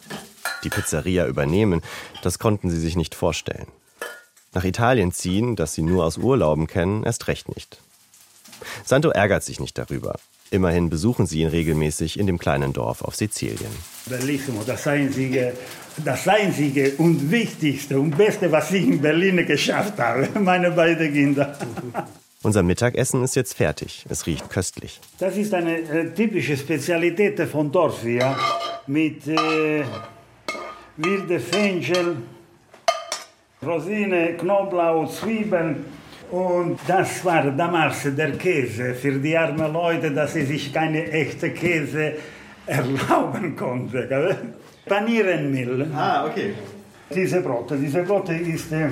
Die 0.65 0.71
Pizzeria 0.71 1.27
übernehmen, 1.27 1.83
das 2.23 2.39
konnten 2.39 2.71
sie 2.71 2.79
sich 2.79 2.97
nicht 2.97 3.15
vorstellen. 3.15 3.67
Nach 4.55 4.65
Italien 4.65 5.13
ziehen, 5.13 5.57
das 5.57 5.75
sie 5.75 5.83
nur 5.83 6.05
aus 6.05 6.19
Urlauben 6.19 6.67
kennen, 6.67 7.05
erst 7.05 7.29
recht 7.29 7.55
nicht. 7.55 7.79
Santo 8.85 9.11
ärgert 9.11 9.43
sich 9.43 9.61
nicht 9.61 9.77
darüber. 9.77 10.17
Immerhin 10.53 10.91
besuchen 10.91 11.25
sie 11.25 11.41
ihn 11.41 11.49
regelmäßig 11.49 12.19
in 12.19 12.27
dem 12.27 12.39
kleinen 12.39 12.75
Dorf 12.75 13.01
auf 13.01 13.17
Sizilien. 13.17 13.73
Bellissimo, 14.05 14.63
das 14.67 14.87
einzige, 14.87 15.55
das 16.05 16.29
einzige 16.29 16.93
und 16.99 17.31
wichtigste 17.31 17.99
und 17.99 18.19
beste, 18.19 18.53
was 18.53 18.71
ich 18.71 18.87
in 18.87 19.01
Berlin 19.01 19.47
geschafft 19.47 19.99
habe, 19.99 20.29
meine 20.39 20.71
beiden 20.73 21.11
Kinder. 21.11 21.57
Unser 22.43 22.63
Mittagessen 22.63 23.25
ist 23.25 23.35
jetzt 23.35 23.55
fertig. 23.55 24.05
Es 24.11 24.27
riecht 24.27 24.51
köstlich. 24.51 25.01
Das 25.19 25.39
ist 25.39 25.55
eine 25.55 25.79
äh, 25.79 26.13
typische 26.13 26.59
Spezialität 26.59 27.41
von 27.49 27.73
Dorf 27.73 28.03
hier 28.03 28.37
mit 28.87 29.27
äh, 29.29 29.85
wilde 30.99 31.41
Fenchel, 31.41 32.17
Rosine, 33.65 34.35
Knoblauch, 34.37 35.11
Zwiebeln. 35.11 36.02
Und 36.33 36.79
das 36.87 37.23
war 37.27 37.51
damals 37.51 38.09
der 38.17 38.33
Käse 38.33 38.95
für 38.95 39.13
die 39.19 39.37
armen 39.37 39.71
Leute, 39.71 40.11
dass 40.11 40.33
sie 40.33 40.47
sich 40.47 40.73
keine 40.73 41.07
echte 41.13 41.51
Käse 41.51 42.15
erlauben 42.65 43.55
konnten. 43.55 44.09
Panierenmehl. 44.87 45.89
Ah, 45.95 46.25
okay. 46.25 46.55
Diese 47.15 47.43
Brote, 47.43 47.77
diese 47.77 48.03
Brote 48.03 48.33
ist 48.33 48.73
äh, 48.73 48.89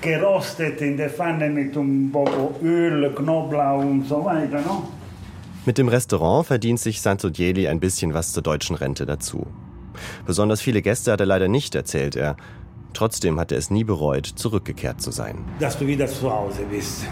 gerostet 0.00 0.80
in 0.80 0.96
der 0.96 1.10
Pfanne 1.10 1.50
mit 1.50 1.76
ein 1.76 2.12
bisschen 2.12 2.54
Öl, 2.62 3.12
Knoblauch 3.16 3.80
und 3.80 4.06
so 4.06 4.24
weiter. 4.24 4.60
No? 4.60 4.88
Mit 5.66 5.76
dem 5.76 5.88
Restaurant 5.88 6.46
verdient 6.46 6.78
sich 6.78 7.02
Santodieli 7.02 7.66
ein 7.66 7.80
bisschen 7.80 8.14
was 8.14 8.32
zur 8.32 8.44
deutschen 8.44 8.76
Rente 8.76 9.06
dazu. 9.06 9.44
Besonders 10.24 10.60
viele 10.60 10.82
Gäste 10.82 11.10
hat 11.10 11.18
er 11.18 11.26
leider 11.26 11.48
nicht, 11.48 11.74
erzählt 11.74 12.14
er. 12.14 12.36
Trotzdem 12.92 13.38
hat 13.38 13.52
er 13.52 13.58
es 13.58 13.70
nie 13.70 13.84
bereut, 13.84 14.26
zurückgekehrt 14.26 15.00
zu 15.00 15.10
sein. 15.10 15.38
Dass 15.58 15.78
du 15.78 15.86
wieder 15.86 16.06
zu 16.06 16.30
Hause 16.30 16.62
bist. 16.70 17.06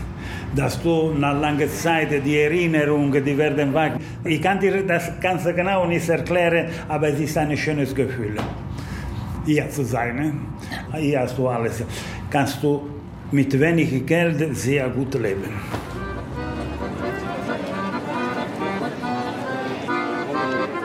Dass 0.55 0.81
du 0.83 1.13
nach 1.13 1.39
langer 1.41 1.69
Zeit 1.69 2.11
die 2.25 2.39
Erinnerungen, 2.39 3.25
die 3.25 3.37
werden 3.37 3.73
wach. 3.73 3.93
Ich 4.25 4.43
kann 4.43 4.61
dir 4.61 4.83
das 4.87 5.13
ganz 5.21 5.45
genau 5.45 5.87
nicht 5.87 6.09
erklären, 6.09 6.71
aber 6.89 7.09
es 7.09 7.21
ist 7.21 7.37
ein 7.39 7.57
schönes 7.57 7.95
Gefühl, 7.95 8.37
hier 9.47 9.69
zu 9.71 9.85
sein. 9.85 10.17
Ne? 10.17 10.33
Hier 11.01 11.21
hast 11.21 11.39
du 11.39 11.49
alles. 11.49 11.83
Kannst 12.31 12.63
du 12.63 12.89
mit 13.31 13.59
wenig 13.59 14.07
Geld 14.07 14.57
sehr 14.57 14.89
gut 14.89 15.15
leben. 15.15 15.53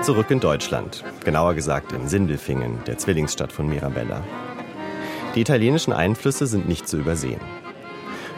Zurück 0.04 0.32
in 0.32 0.42
Deutschland, 0.42 1.02
genauer 1.24 1.54
gesagt 1.54 1.94
in 1.94 2.10
Sindelfingen, 2.10 2.80
der 2.86 2.98
Zwillingsstadt 2.98 3.54
von 3.54 3.70
Mirabella. 3.70 4.22
Die 5.36 5.42
italienischen 5.42 5.94
Einflüsse 5.94 6.46
sind 6.46 6.68
nicht 6.68 6.88
zu 6.88 6.98
übersehen. 6.98 7.42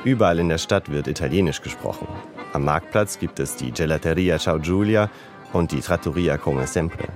Überall 0.06 0.40
in 0.40 0.48
der 0.48 0.58
Stadt 0.58 0.90
wird 0.90 1.08
Italienisch 1.08 1.62
gesprochen. 1.62 2.08
Am 2.54 2.64
Marktplatz 2.64 3.20
gibt 3.20 3.40
es 3.40 3.58
die 3.58 3.72
Gelateria 3.72 4.40
Ciao 4.40 4.60
Giulia 4.60 5.10
und 5.52 5.74
die 5.74 5.82
Trattoria 5.82 6.38
Come 6.38 6.66
Sempre. 6.68 7.08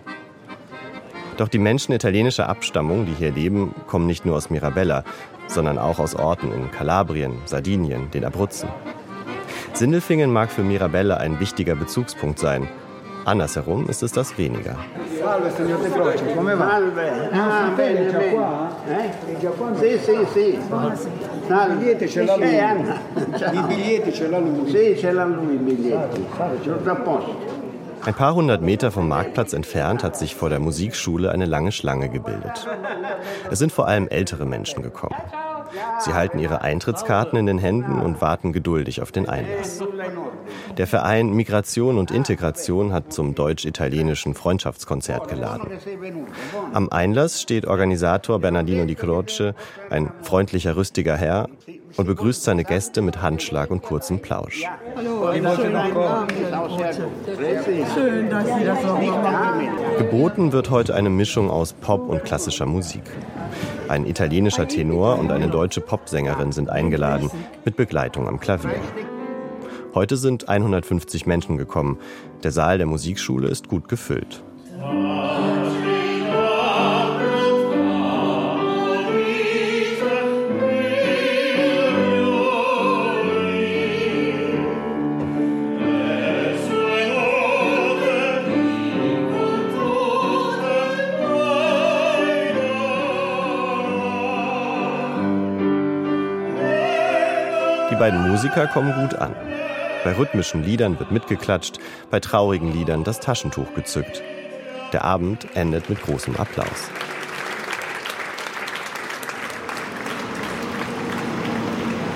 Doch 1.38 1.48
die 1.48 1.60
Menschen 1.60 1.94
italienischer 1.94 2.50
Abstammung, 2.50 3.06
die 3.06 3.14
hier 3.14 3.32
leben, 3.32 3.74
kommen 3.88 4.06
nicht 4.06 4.26
nur 4.26 4.36
aus 4.36 4.50
Mirabella, 4.50 5.06
sondern 5.48 5.78
auch 5.78 6.00
aus 6.00 6.14
Orten 6.14 6.52
in 6.52 6.72
Kalabrien, 6.72 7.38
Sardinien, 7.46 8.12
den 8.12 8.26
Abruzzen. 8.26 8.68
Sindelfingen 9.72 10.34
mag 10.34 10.52
für 10.52 10.64
Mirabella 10.64 11.16
ein 11.18 11.40
wichtiger 11.40 11.76
Bezugspunkt 11.76 12.40
sein. 12.40 12.68
Andersherum 13.30 13.88
ist 13.88 14.02
es 14.02 14.12
das 14.12 14.36
weniger. 14.40 14.76
Salve 15.20 15.52
signor 15.52 15.78
De 15.80 15.92
Croce, 15.92 16.36
come 16.36 16.58
va? 16.58 16.68
Salve. 16.68 17.30
Ah, 17.32 17.70
bene, 17.78 18.12
bene. 18.12 18.34
Eh? 18.90 19.34
È 19.34 19.40
già 19.40 19.50
qua? 19.50 19.76
Sì, 19.76 20.00
sì, 20.00 20.18
sì. 20.34 20.60
Salve. 21.48 21.74
I 21.74 21.78
biglietti 21.78 22.10
ce 22.10 22.24
l'ha 22.24 22.36
lui. 22.36 22.56
I 23.60 23.62
biglietti 23.68 24.14
ce 24.14 24.28
l'ha 24.30 24.40
lui. 24.40 24.70
Sì, 24.72 24.98
ce 24.98 25.12
l'ha 25.12 25.26
lui 25.26 25.54
i 25.54 25.58
biglietti. 25.58 26.26
Tutto 26.64 26.90
a 26.90 26.96
posto. 26.96 27.68
Ein 28.06 28.16
paar 28.16 28.34
hundert 28.34 28.62
Meter 28.62 28.90
vom 28.90 29.08
Marktplatz 29.08 29.54
entfernt 29.54 30.04
hat 30.04 30.16
sich 30.18 30.34
vor 30.34 30.50
der 30.50 30.60
Musikschule 30.60 31.32
eine 31.32 31.46
lange 31.46 31.72
Schlange 31.72 32.10
gebildet. 32.10 32.66
Es 33.52 33.60
sind 33.60 33.72
vor 33.72 33.88
allem 33.88 34.08
ältere 34.08 34.46
Menschen 34.46 34.82
gekommen. 34.82 35.16
Sie 36.00 36.14
halten 36.14 36.40
ihre 36.40 36.62
Eintrittskarten 36.62 37.38
in 37.38 37.46
den 37.46 37.58
Händen 37.58 38.00
und 38.00 38.22
warten 38.22 38.54
geduldig 38.54 39.02
auf 39.02 39.12
den 39.12 39.28
Einlass. 39.28 39.84
Der 40.78 40.88
Verein 40.88 41.32
Migration 41.32 41.98
und 41.98 42.12
Integration 42.12 42.94
hat 42.94 43.12
zum 43.14 43.36
deutsch-italienischen 43.36 44.34
Freundschaftskonzert 44.34 45.28
geladen. 45.28 45.70
Am 46.74 46.90
Einlass 46.90 47.42
steht 47.42 47.66
Organisator 47.66 48.40
Bernardino 48.40 48.86
Di 48.86 48.96
Croce, 48.96 49.54
ein 49.90 50.12
freundlicher, 50.22 50.76
rüstiger 50.76 51.18
Herr, 51.18 51.50
und 51.98 52.06
begrüßt 52.06 52.44
seine 52.44 52.64
Gäste 52.64 53.02
mit 53.02 53.22
Handschlag 53.22 53.72
und 53.72 53.82
kurzem 53.82 54.20
Plausch. 54.20 54.64
Schön, 57.94 58.30
dass 58.30 58.46
Sie 58.46 58.66
das 58.66 58.86
auch 58.86 59.02
machen. 59.02 59.70
Geboten 59.98 60.52
wird 60.52 60.70
heute 60.70 60.96
eine 60.96 61.10
Mischung 61.10 61.50
aus 61.50 61.74
Pop 61.74 62.08
und 62.10 62.24
klassischer 62.24 62.66
Musik. 62.66 63.04
Ein 63.88 64.06
italienischer 64.06 64.68
Tenor 64.68 65.18
und 65.20 65.32
eine 65.32 65.50
deutsche 65.50 65.82
Popsängerin 65.82 66.52
sind 66.52 66.70
eingeladen, 66.70 67.32
mit 67.66 67.76
Begleitung 67.76 68.28
am 68.28 68.40
Klavier. 68.40 68.80
Heute 69.96 70.18
sind 70.18 70.48
150 70.48 71.26
Menschen 71.26 71.58
gekommen. 71.58 71.98
Der 72.44 72.52
Saal 72.52 72.78
der 72.78 72.88
Musikschule 72.88 73.48
ist 73.48 73.68
gut 73.68 73.90
gefüllt. 73.90 74.44
Beiden 98.10 98.28
Musiker 98.28 98.66
kommen 98.66 98.92
gut 99.00 99.14
an. 99.20 99.36
Bei 100.04 100.18
rhythmischen 100.18 100.64
Liedern 100.64 100.98
wird 100.98 101.12
mitgeklatscht, 101.12 101.78
bei 102.10 102.20
traurigen 102.20 102.74
Liedern 102.74 103.04
das 103.04 103.20
Taschentuch 103.20 103.72
gezückt. 103.76 104.24
Der 104.94 105.04
Abend 105.04 105.46
endet 105.54 105.92
mit 105.92 106.02
großem 106.02 106.36
Applaus. 106.38 106.90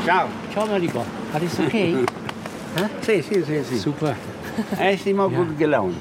Ciao. 0.03 0.25
Ciao 0.51 0.65
Marico, 0.65 1.05
alles 1.31 1.59
okay? 1.59 1.95
Sì, 3.01 3.21
sì, 3.21 3.43
sì, 3.43 3.63
sì. 3.63 3.77
Super. 3.77 4.15
Eh, 4.79 4.97
stiamo 4.97 5.29
gut 5.29 5.59
gelaunt. 5.59 5.95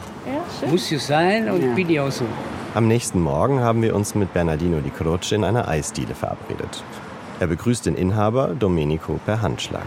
Muss 0.71 0.89
ja 0.91 0.99
sein 0.99 1.51
und 1.51 1.61
Ja. 1.63 1.75
bin 1.75 1.91
ich 1.91 2.01
auch 2.01 2.11
so. 2.11 2.25
Am 2.75 2.89
nächsten 2.89 3.21
Morgen 3.21 3.61
haben 3.61 3.83
wir 3.83 3.95
uns 3.95 4.15
mit 4.15 4.33
Bernardino 4.33 4.81
Di 4.81 4.89
Croce 4.89 5.33
in 5.33 5.45
einer 5.45 5.69
Eisdiele 5.69 6.15
verabredet. 6.15 6.83
Er 7.43 7.49
begrüßt 7.49 7.87
den 7.87 7.97
Inhaber 7.97 8.55
Domenico 8.55 9.19
per 9.27 9.43
Handschlag. 9.43 9.83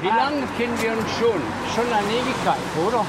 Wie 0.00 0.06
lange 0.06 0.46
kennen 0.56 0.78
wir 0.80 0.92
uns 0.92 1.10
schon? 1.18 1.40
Schon 1.74 1.90
eine 1.90 2.06
Ewigkeit, 2.06 2.62
oder? 2.86 3.02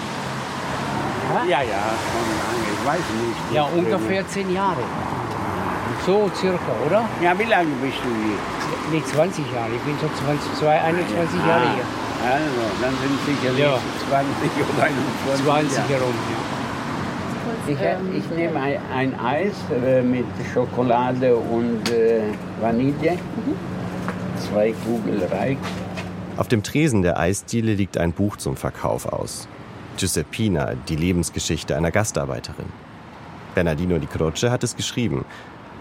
Ja, 1.48 1.62
ja, 1.62 1.84
schon 2.10 2.26
lange. 2.42 2.66
Ich 2.74 2.82
weiß 2.84 3.06
nicht. 3.22 3.54
Ja, 3.54 3.66
ungefähr 3.78 4.28
zehn 4.28 4.52
Jahre. 4.52 4.82
So 6.04 6.32
circa, 6.34 6.74
oder? 6.88 7.06
Ja, 7.22 7.38
wie 7.38 7.44
lange 7.44 7.70
bist 7.84 8.02
du 8.04 8.10
hier? 8.10 8.40
Nicht 8.92 9.08
20 9.10 9.46
Jahre, 9.54 9.70
ich 9.70 9.82
bin 9.86 9.94
so 10.02 10.10
20, 10.26 10.56
zwei- 10.58 10.82
21 10.82 11.46
Jahre 11.46 11.70
hier. 11.78 11.86
Also, 12.26 12.62
dann 12.82 12.94
sind 13.06 13.18
sicherlich 13.30 13.60
Ja. 13.62 13.78
20 14.10 14.50
oder 14.66 14.84
21 14.84 15.46
20 15.46 15.78
Jahre. 15.78 15.90
herum. 15.94 16.16
Ich, 17.72 17.78
ich 18.18 18.30
nehme 18.36 18.60
ein, 18.60 18.80
ein 18.94 19.18
Eis 19.18 19.54
äh, 19.72 20.02
mit 20.02 20.26
Schokolade 20.54 21.34
und 21.34 21.90
äh, 21.90 22.22
Vanille. 22.60 23.18
Zwei 24.38 24.74
Kugeln 24.84 25.22
reicht. 25.32 25.62
Auf 26.36 26.50
dem 26.50 26.64
Tresen 26.64 27.02
der 27.02 27.18
Eisdiele 27.18 27.74
liegt 27.74 27.98
ein 27.98 28.12
Buch 28.12 28.36
zum 28.36 28.58
Verkauf 28.58 29.06
aus. 29.06 29.48
Giuseppina, 29.96 30.74
die 30.90 30.98
Lebensgeschichte 30.98 31.78
einer 31.78 31.92
Gastarbeiterin. 31.92 32.66
Bernardino 33.56 34.00
di 34.00 34.08
Croce 34.08 34.50
hat 34.50 34.66
es 34.66 34.76
geschrieben. 34.76 35.24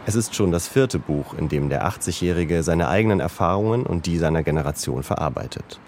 Es 0.07 0.15
ist 0.15 0.37
schon 0.37 0.53
das 0.53 0.69
vierte 0.69 1.01
Buch, 1.01 1.35
in 1.35 1.49
dem 1.49 1.71
der 1.71 1.89
80-Jährige 1.89 2.63
seine 2.63 2.89
eigenen 2.89 3.19
Erfahrungen 3.19 3.85
und 3.85 4.07
die 4.07 4.19
seiner 4.19 4.45
Generation 4.45 5.03
verarbeitet. 5.03 5.81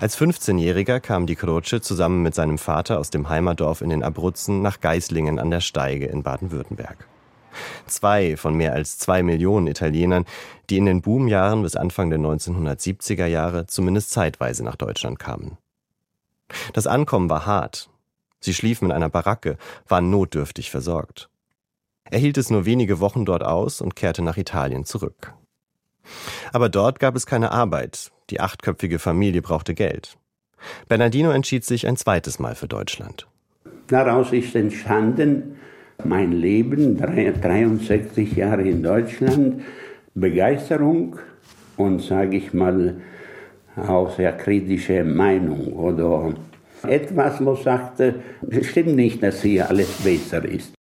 Als 0.00 0.18
15-Jähriger 0.18 1.00
kam 1.00 1.26
die 1.26 1.36
Croce 1.36 1.80
zusammen 1.80 2.22
mit 2.22 2.34
seinem 2.34 2.58
Vater 2.58 2.98
aus 2.98 3.10
dem 3.10 3.28
Heimatdorf 3.28 3.82
in 3.82 3.90
den 3.90 4.02
Abruzzen 4.02 4.62
nach 4.62 4.80
Geislingen 4.80 5.38
an 5.38 5.50
der 5.50 5.60
Steige 5.60 6.06
in 6.06 6.22
Baden-Württemberg. 6.22 7.06
Zwei 7.86 8.36
von 8.36 8.54
mehr 8.54 8.72
als 8.72 8.98
zwei 8.98 9.22
Millionen 9.22 9.66
Italienern, 9.66 10.24
die 10.70 10.78
in 10.78 10.86
den 10.86 11.02
Boomjahren 11.02 11.62
bis 11.62 11.76
Anfang 11.76 12.10
der 12.10 12.18
1970er 12.18 13.26
Jahre 13.26 13.66
zumindest 13.66 14.10
zeitweise 14.10 14.64
nach 14.64 14.76
Deutschland 14.76 15.18
kamen. 15.18 15.58
Das 16.72 16.86
Ankommen 16.86 17.28
war 17.28 17.46
hart. 17.46 17.90
Sie 18.40 18.54
schliefen 18.54 18.86
in 18.86 18.92
einer 18.92 19.10
Baracke, 19.10 19.58
waren 19.86 20.10
notdürftig 20.10 20.70
versorgt. 20.70 21.28
Er 22.04 22.18
hielt 22.18 22.38
es 22.38 22.50
nur 22.50 22.64
wenige 22.64 23.00
Wochen 23.00 23.24
dort 23.24 23.44
aus 23.44 23.80
und 23.80 23.94
kehrte 23.94 24.22
nach 24.22 24.36
Italien 24.36 24.84
zurück. 24.84 25.34
Aber 26.52 26.68
dort 26.68 26.98
gab 27.00 27.16
es 27.16 27.26
keine 27.26 27.52
Arbeit. 27.52 28.10
Die 28.30 28.40
achtköpfige 28.40 28.98
Familie 28.98 29.42
brauchte 29.42 29.74
Geld. 29.74 30.16
Bernardino 30.88 31.30
entschied 31.30 31.64
sich 31.64 31.86
ein 31.86 31.96
zweites 31.96 32.38
Mal 32.38 32.54
für 32.54 32.68
Deutschland. 32.68 33.26
Daraus 33.86 34.32
ist 34.32 34.54
entstanden 34.54 35.56
mein 36.04 36.32
Leben, 36.32 36.96
63 36.96 38.36
Jahre 38.36 38.62
in 38.62 38.82
Deutschland, 38.82 39.62
Begeisterung 40.14 41.18
und, 41.76 42.00
sage 42.00 42.36
ich 42.36 42.52
mal, 42.52 43.00
auch 43.76 44.14
sehr 44.16 44.32
kritische 44.32 45.04
Meinung 45.04 45.72
oder 45.72 46.34
etwas, 46.82 47.44
wo 47.44 47.54
sagte, 47.54 48.16
es 48.48 48.66
stimmt 48.66 48.96
nicht, 48.96 49.22
dass 49.22 49.42
hier 49.42 49.68
alles 49.68 49.90
besser 50.02 50.44
ist. 50.44 50.72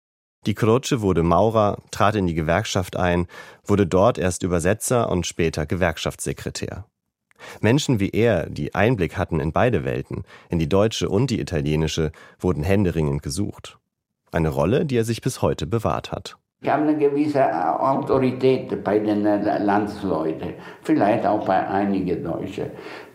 Die 0.46 0.54
Croce 0.54 1.00
wurde 1.00 1.22
Maurer, 1.22 1.78
trat 1.90 2.14
in 2.14 2.26
die 2.26 2.34
Gewerkschaft 2.34 2.96
ein, 2.96 3.26
wurde 3.64 3.86
dort 3.86 4.18
erst 4.18 4.42
Übersetzer 4.42 5.10
und 5.10 5.26
später 5.26 5.66
Gewerkschaftssekretär. 5.66 6.84
Menschen 7.60 8.00
wie 8.00 8.10
er, 8.10 8.48
die 8.48 8.74
Einblick 8.74 9.16
hatten 9.16 9.40
in 9.40 9.52
beide 9.52 9.84
Welten, 9.84 10.24
in 10.48 10.58
die 10.58 10.68
deutsche 10.68 11.08
und 11.08 11.30
die 11.30 11.40
italienische, 11.40 12.12
wurden 12.38 12.62
händeringend 12.62 13.22
gesucht. 13.22 13.78
Eine 14.32 14.48
Rolle, 14.48 14.84
die 14.84 14.96
er 14.96 15.04
sich 15.04 15.22
bis 15.22 15.42
heute 15.42 15.66
bewahrt 15.66 16.12
hat. 16.12 16.36
Ich 16.60 16.68
habe 16.68 16.82
eine 16.82 16.98
gewisse 16.98 17.44
Autorität 17.80 18.82
bei 18.82 18.98
den 18.98 19.22
Landsleuten, 19.22 20.54
vielleicht 20.82 21.24
auch 21.24 21.44
bei 21.44 21.66
einigen 21.68 22.24
Deutschen. 22.24 22.70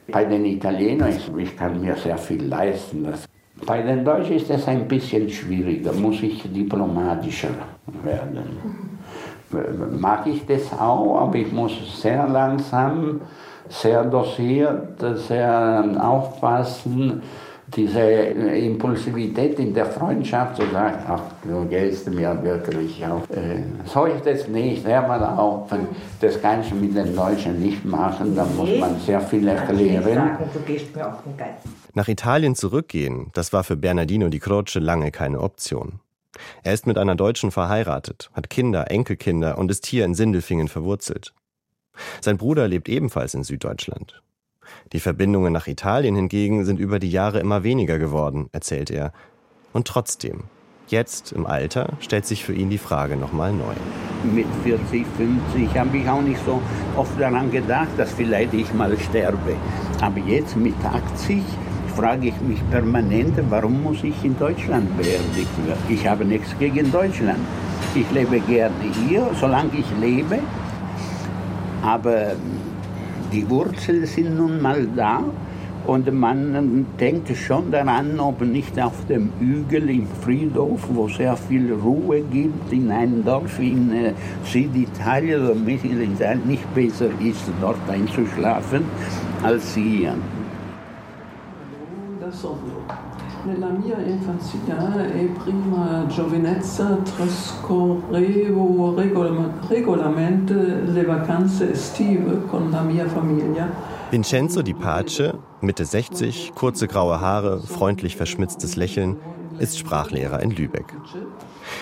Bei 0.07 0.23
den 0.23 0.45
Italienern, 0.45 1.13
ich 1.37 1.57
kann 1.57 1.81
mir 1.81 1.95
sehr 1.95 2.17
viel 2.17 2.43
leisten. 2.43 3.13
Bei 3.65 3.81
den 3.81 4.03
Deutschen 4.03 4.35
ist 4.35 4.49
es 4.49 4.67
ein 4.67 4.87
bisschen 4.87 5.29
schwieriger, 5.29 5.93
muss 5.93 6.21
ich 6.21 6.41
diplomatischer 6.51 7.49
werden. 8.03 8.43
Mag 9.99 10.25
ich 10.27 10.45
das 10.45 10.73
auch, 10.73 11.21
aber 11.21 11.35
ich 11.35 11.51
muss 11.51 12.01
sehr 12.01 12.27
langsam, 12.27 13.21
sehr 13.69 14.03
dosiert, 14.03 14.99
sehr 15.27 15.85
aufpassen 15.99 17.21
diese 17.67 18.01
Impulsivität 18.01 19.57
in 19.59 19.73
der 19.73 19.85
Freundschaft 19.85 20.57
zu 20.57 20.69
sagen, 20.71 20.97
ach, 21.07 21.21
du 21.43 21.65
gehst 21.65 22.09
mir 22.09 22.37
wirklich 22.43 23.05
auf. 23.05 23.29
Äh, 23.29 23.63
so 23.85 24.05
ist 24.05 24.25
es 24.25 24.47
nicht. 24.47 24.87
Ja, 24.87 25.07
man 25.07 25.23
auch, 25.23 25.67
das 26.19 26.41
kannst 26.41 26.71
du 26.71 26.75
mit 26.75 26.95
den 26.95 27.15
Deutschen 27.15 27.59
nicht 27.59 27.83
machen, 27.85 28.35
da 28.35 28.45
muss 28.45 28.77
man 28.79 28.99
sehr 28.99 29.21
viel 29.21 29.47
erklären. 29.47 30.37
Nach 31.93 32.07
Italien 32.07 32.55
zurückgehen, 32.55 33.29
das 33.33 33.53
war 33.53 33.63
für 33.63 33.75
Bernardino 33.75 34.29
di 34.29 34.39
Croce 34.39 34.75
lange 34.75 35.11
keine 35.11 35.39
Option. 35.39 35.99
Er 36.63 36.73
ist 36.73 36.87
mit 36.87 36.97
einer 36.97 37.15
Deutschen 37.15 37.51
verheiratet, 37.51 38.29
hat 38.33 38.49
Kinder, 38.49 38.89
Enkelkinder 38.89 39.57
und 39.57 39.69
ist 39.69 39.85
hier 39.85 40.05
in 40.05 40.15
Sindelfingen 40.15 40.67
verwurzelt. 40.67 41.33
Sein 42.21 42.37
Bruder 42.37 42.67
lebt 42.67 42.89
ebenfalls 42.89 43.33
in 43.33 43.43
Süddeutschland. 43.43 44.21
Die 44.91 44.99
Verbindungen 44.99 45.53
nach 45.53 45.67
Italien 45.67 46.15
hingegen 46.15 46.65
sind 46.65 46.79
über 46.79 46.99
die 46.99 47.09
Jahre 47.11 47.39
immer 47.39 47.63
weniger 47.63 47.99
geworden, 47.99 48.47
erzählt 48.51 48.91
er. 48.91 49.11
Und 49.73 49.87
trotzdem, 49.87 50.43
jetzt 50.87 51.31
im 51.31 51.45
Alter, 51.45 51.93
stellt 51.99 52.25
sich 52.25 52.43
für 52.43 52.53
ihn 52.53 52.69
die 52.69 52.77
Frage 52.77 53.17
nochmal 53.17 53.51
neu. 53.53 53.73
Mit 54.33 54.47
40, 54.63 55.05
50 55.17 55.77
habe 55.77 55.97
ich 55.97 56.07
auch 56.07 56.21
nicht 56.21 56.39
so 56.45 56.61
oft 56.95 57.19
daran 57.19 57.51
gedacht, 57.51 57.89
dass 57.97 58.11
vielleicht 58.13 58.53
ich 58.53 58.73
mal 58.73 58.97
sterbe. 58.97 59.55
Aber 60.01 60.19
jetzt 60.19 60.55
mit 60.55 60.75
80 60.83 61.41
frage 61.95 62.27
ich 62.27 62.41
mich 62.41 62.59
permanent, 62.69 63.37
warum 63.49 63.83
muss 63.83 64.03
ich 64.03 64.23
in 64.23 64.37
Deutschland 64.37 64.95
beerdigt 64.97 65.67
werden? 65.67 65.83
Ich 65.89 66.07
habe 66.07 66.25
nichts 66.25 66.55
gegen 66.57 66.91
Deutschland. 66.91 67.39
Ich 67.95 68.09
lebe 68.11 68.39
gerne 68.39 68.73
hier, 69.07 69.29
solange 69.39 69.71
ich 69.77 69.85
lebe. 69.99 70.39
Aber 71.83 72.31
die 73.33 73.49
Wurzeln 73.49 74.05
sind 74.05 74.37
nun 74.37 74.61
mal 74.61 74.87
da 74.95 75.23
und 75.85 76.11
man 76.13 76.85
denkt 76.99 77.35
schon 77.35 77.71
daran, 77.71 78.19
ob 78.19 78.41
nicht 78.41 78.79
auf 78.79 79.05
dem 79.07 79.31
Hügel 79.39 79.89
im 79.89 80.07
Friedhof, 80.21 80.87
wo 80.93 81.09
sehr 81.09 81.35
viel 81.35 81.73
Ruhe 81.73 82.21
gibt, 82.21 82.71
in 82.71 82.89
einem 82.91 83.25
Dorf 83.25 83.59
in 83.59 83.91
äh, 83.91 84.13
Süditalien 84.45 85.43
oder 85.43 85.55
Mittelitalien 85.55 86.47
nicht 86.47 86.73
besser 86.73 87.09
ist, 87.19 87.43
dort 87.59 87.89
einzuschlafen 87.89 88.85
als 89.41 89.73
hier. 89.75 90.13
Nella 93.45 93.71
mia 93.71 93.99
infanzia 93.99 95.11
e 95.11 95.29
prima 95.43 96.05
giovinezza 96.07 96.95
trascorrevo 96.95 98.95
regolarmente 99.67 100.53
le 100.53 101.03
vacanze 101.03 101.71
estive 101.71 102.45
con 102.45 102.71
la 102.71 102.81
mia 102.83 103.05
famiglia. 103.05 103.69
Vincenzo 104.09 104.61
Di 104.61 104.73
Pace, 104.73 105.37
Mitte 105.59 105.83
60, 105.83 106.53
kurze 106.53 106.87
graue 106.87 107.19
Haare, 107.19 107.59
freundlich 107.59 108.15
verschmitztes 108.15 108.77
Lächeln, 108.77 109.17
ist 109.59 109.77
Sprachlehrer 109.77 110.41
in 110.41 110.51
Lübeck. 110.51 110.93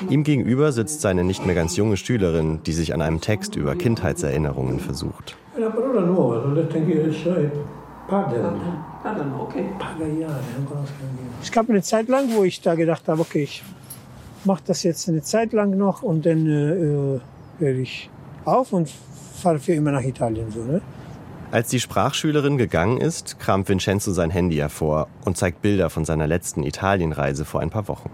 Ihm 0.10 0.24
gegenüber 0.24 0.72
sitzt 0.72 1.02
seine 1.02 1.24
nicht 1.24 1.46
mehr 1.46 1.54
ganz 1.54 1.78
junge 1.78 1.96
Schülerin, 1.96 2.62
die 2.66 2.74
sich 2.74 2.92
an 2.92 3.04
einem 3.04 3.22
Text 3.22 3.56
über 3.56 3.76
Kindheitserinnerungen 3.76 4.80
versucht. 4.80 5.38
Una 5.56 5.70
parola 5.70 6.02
nuova, 6.02 6.38
l'ho 6.38 6.54
letto 6.54 6.78
anch'io, 6.78 7.12
Padel. 8.12 8.44
Padel, 9.02 9.26
okay. 9.40 9.66
Es 11.42 11.50
gab 11.50 11.70
eine 11.70 11.82
Zeit 11.82 12.10
lang, 12.10 12.36
wo 12.36 12.44
ich 12.44 12.60
da 12.60 12.76
gedacht 12.76 13.08
habe, 13.08 13.22
okay, 13.22 13.44
ich 13.44 13.64
mache 14.44 14.64
das 14.68 14.84
jetzt 14.84 15.08
eine 15.08 15.22
Zeit 15.22 15.54
lang 15.54 15.78
noch 15.78 16.04
und 16.04 16.26
dann 16.26 16.46
äh, 16.46 17.20
höre 17.60 17.80
ich 17.80 18.10
auf 18.44 18.74
und 18.74 18.92
fahre 19.42 19.60
für 19.60 19.74
immer 19.74 19.92
nach 19.92 20.04
Italien. 20.04 20.52
So, 20.52 20.62
ne? 20.62 20.82
Als 21.52 21.70
die 21.70 21.80
Sprachschülerin 21.80 22.58
gegangen 22.58 22.98
ist, 22.98 23.40
kramt 23.40 23.70
Vincenzo 23.70 24.12
sein 24.12 24.30
Handy 24.30 24.58
hervor 24.58 25.08
und 25.24 25.38
zeigt 25.38 25.62
Bilder 25.62 25.90
von 25.90 26.04
seiner 26.04 26.28
letzten 26.28 26.64
Italienreise 26.64 27.46
vor 27.46 27.62
ein 27.62 27.70
paar 27.70 27.88
Wochen. 27.88 28.10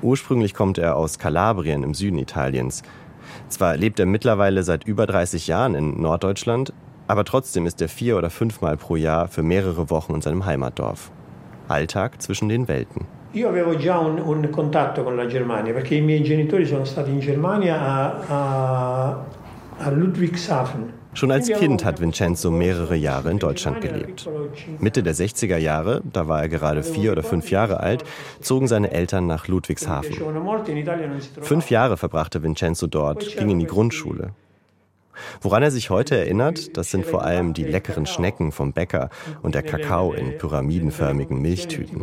Ursprünglich 0.00 0.54
kommt 0.54 0.78
er 0.78 0.94
aus 0.94 1.18
Kalabrien 1.18 1.82
im 1.82 1.92
Süden 1.92 2.18
Italiens. 2.18 2.84
Zwar 3.48 3.76
lebt 3.76 3.98
er 3.98 4.06
mittlerweile 4.06 4.62
seit 4.62 4.84
über 4.84 5.06
30 5.06 5.48
Jahren 5.48 5.74
in 5.74 6.00
Norddeutschland, 6.00 6.72
aber 7.06 7.24
trotzdem 7.24 7.66
ist 7.66 7.80
er 7.80 7.88
vier 7.88 8.16
oder 8.16 8.30
fünfmal 8.30 8.76
pro 8.76 8.96
Jahr 8.96 9.28
für 9.28 9.42
mehrere 9.42 9.90
Wochen 9.90 10.14
in 10.14 10.22
seinem 10.22 10.44
Heimatdorf. 10.44 11.10
Alltag 11.68 12.22
zwischen 12.22 12.48
den 12.48 12.68
Welten. 12.68 13.06
Io 13.32 13.48
avevo 13.48 13.76
già 13.76 13.98
un, 13.98 14.18
un, 14.18 14.48
contatto 14.50 15.02
con 15.02 15.14
la 15.14 15.26
Germania 15.26 15.72
perché 15.72 15.96
i 15.96 16.00
miei 16.00 16.22
genitori 16.22 16.64
sono 16.64 16.84
stati 16.84 17.10
in 17.10 17.18
Germania 17.18 17.78
a, 17.78 18.14
a, 18.28 19.26
a 19.78 19.90
Ludwigshafen. 19.90 20.94
Schon 21.12 21.30
als 21.30 21.48
Kind 21.48 21.82
hat 21.84 21.98
Vincenzo 21.98 22.50
mehrere 22.50 22.94
Jahre 22.94 23.30
in 23.30 23.38
Deutschland 23.38 23.80
gelebt. 23.80 24.28
Mitte 24.80 25.02
der 25.02 25.14
60er 25.14 25.56
Jahre, 25.56 26.02
da 26.12 26.28
war 26.28 26.42
er 26.42 26.48
gerade 26.48 26.82
vier 26.82 27.12
oder 27.12 27.22
fünf 27.22 27.50
Jahre 27.50 27.80
alt, 27.80 28.04
zogen 28.40 28.68
seine 28.68 28.90
Eltern 28.90 29.26
nach 29.26 29.48
Ludwigshafen. 29.48 30.14
Fünf 31.40 31.70
Jahre 31.70 31.96
verbrachte 31.96 32.42
Vincenzo 32.42 32.86
dort, 32.86 33.34
ging 33.36 33.48
in 33.48 33.58
die 33.60 33.66
Grundschule. 33.66 34.32
Woran 35.40 35.62
er 35.62 35.70
sich 35.70 35.90
heute 35.90 36.16
erinnert, 36.16 36.76
das 36.76 36.90
sind 36.90 37.06
vor 37.06 37.24
allem 37.24 37.54
die 37.54 37.64
leckeren 37.64 38.06
Schnecken 38.06 38.52
vom 38.52 38.72
Bäcker 38.72 39.10
und 39.42 39.54
der 39.54 39.62
Kakao 39.62 40.12
in 40.12 40.38
pyramidenförmigen 40.38 41.40
Milchtüten. 41.40 42.00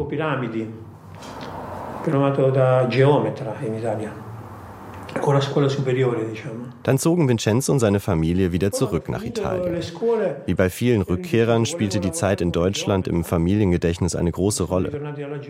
Dann 6.83 6.97
zogen 6.97 7.29
Vincenzo 7.29 7.71
und 7.71 7.79
seine 7.79 7.99
Familie 7.99 8.51
wieder 8.51 8.71
zurück 8.71 9.09
nach 9.09 9.23
Italien. 9.23 9.81
Wie 10.45 10.53
bei 10.53 10.69
vielen 10.69 11.01
Rückkehrern 11.01 11.65
spielte 11.65 11.99
die 11.99 12.11
Zeit 12.11 12.41
in 12.41 12.51
Deutschland 12.51 13.07
im 13.07 13.23
Familiengedächtnis 13.23 14.15
eine 14.15 14.31
große 14.31 14.63
Rolle. 14.63 14.89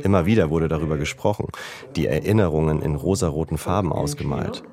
Immer 0.03 0.25
wieder 0.25 0.49
wurde 0.49 0.67
darüber 0.67 0.97
gesprochen, 0.97 1.47
die 1.95 2.07
Erinnerungen 2.07 2.81
in 2.81 2.95
rosaroten 2.95 3.57
Farben 3.57 3.91
ausgemalt. 3.91 4.63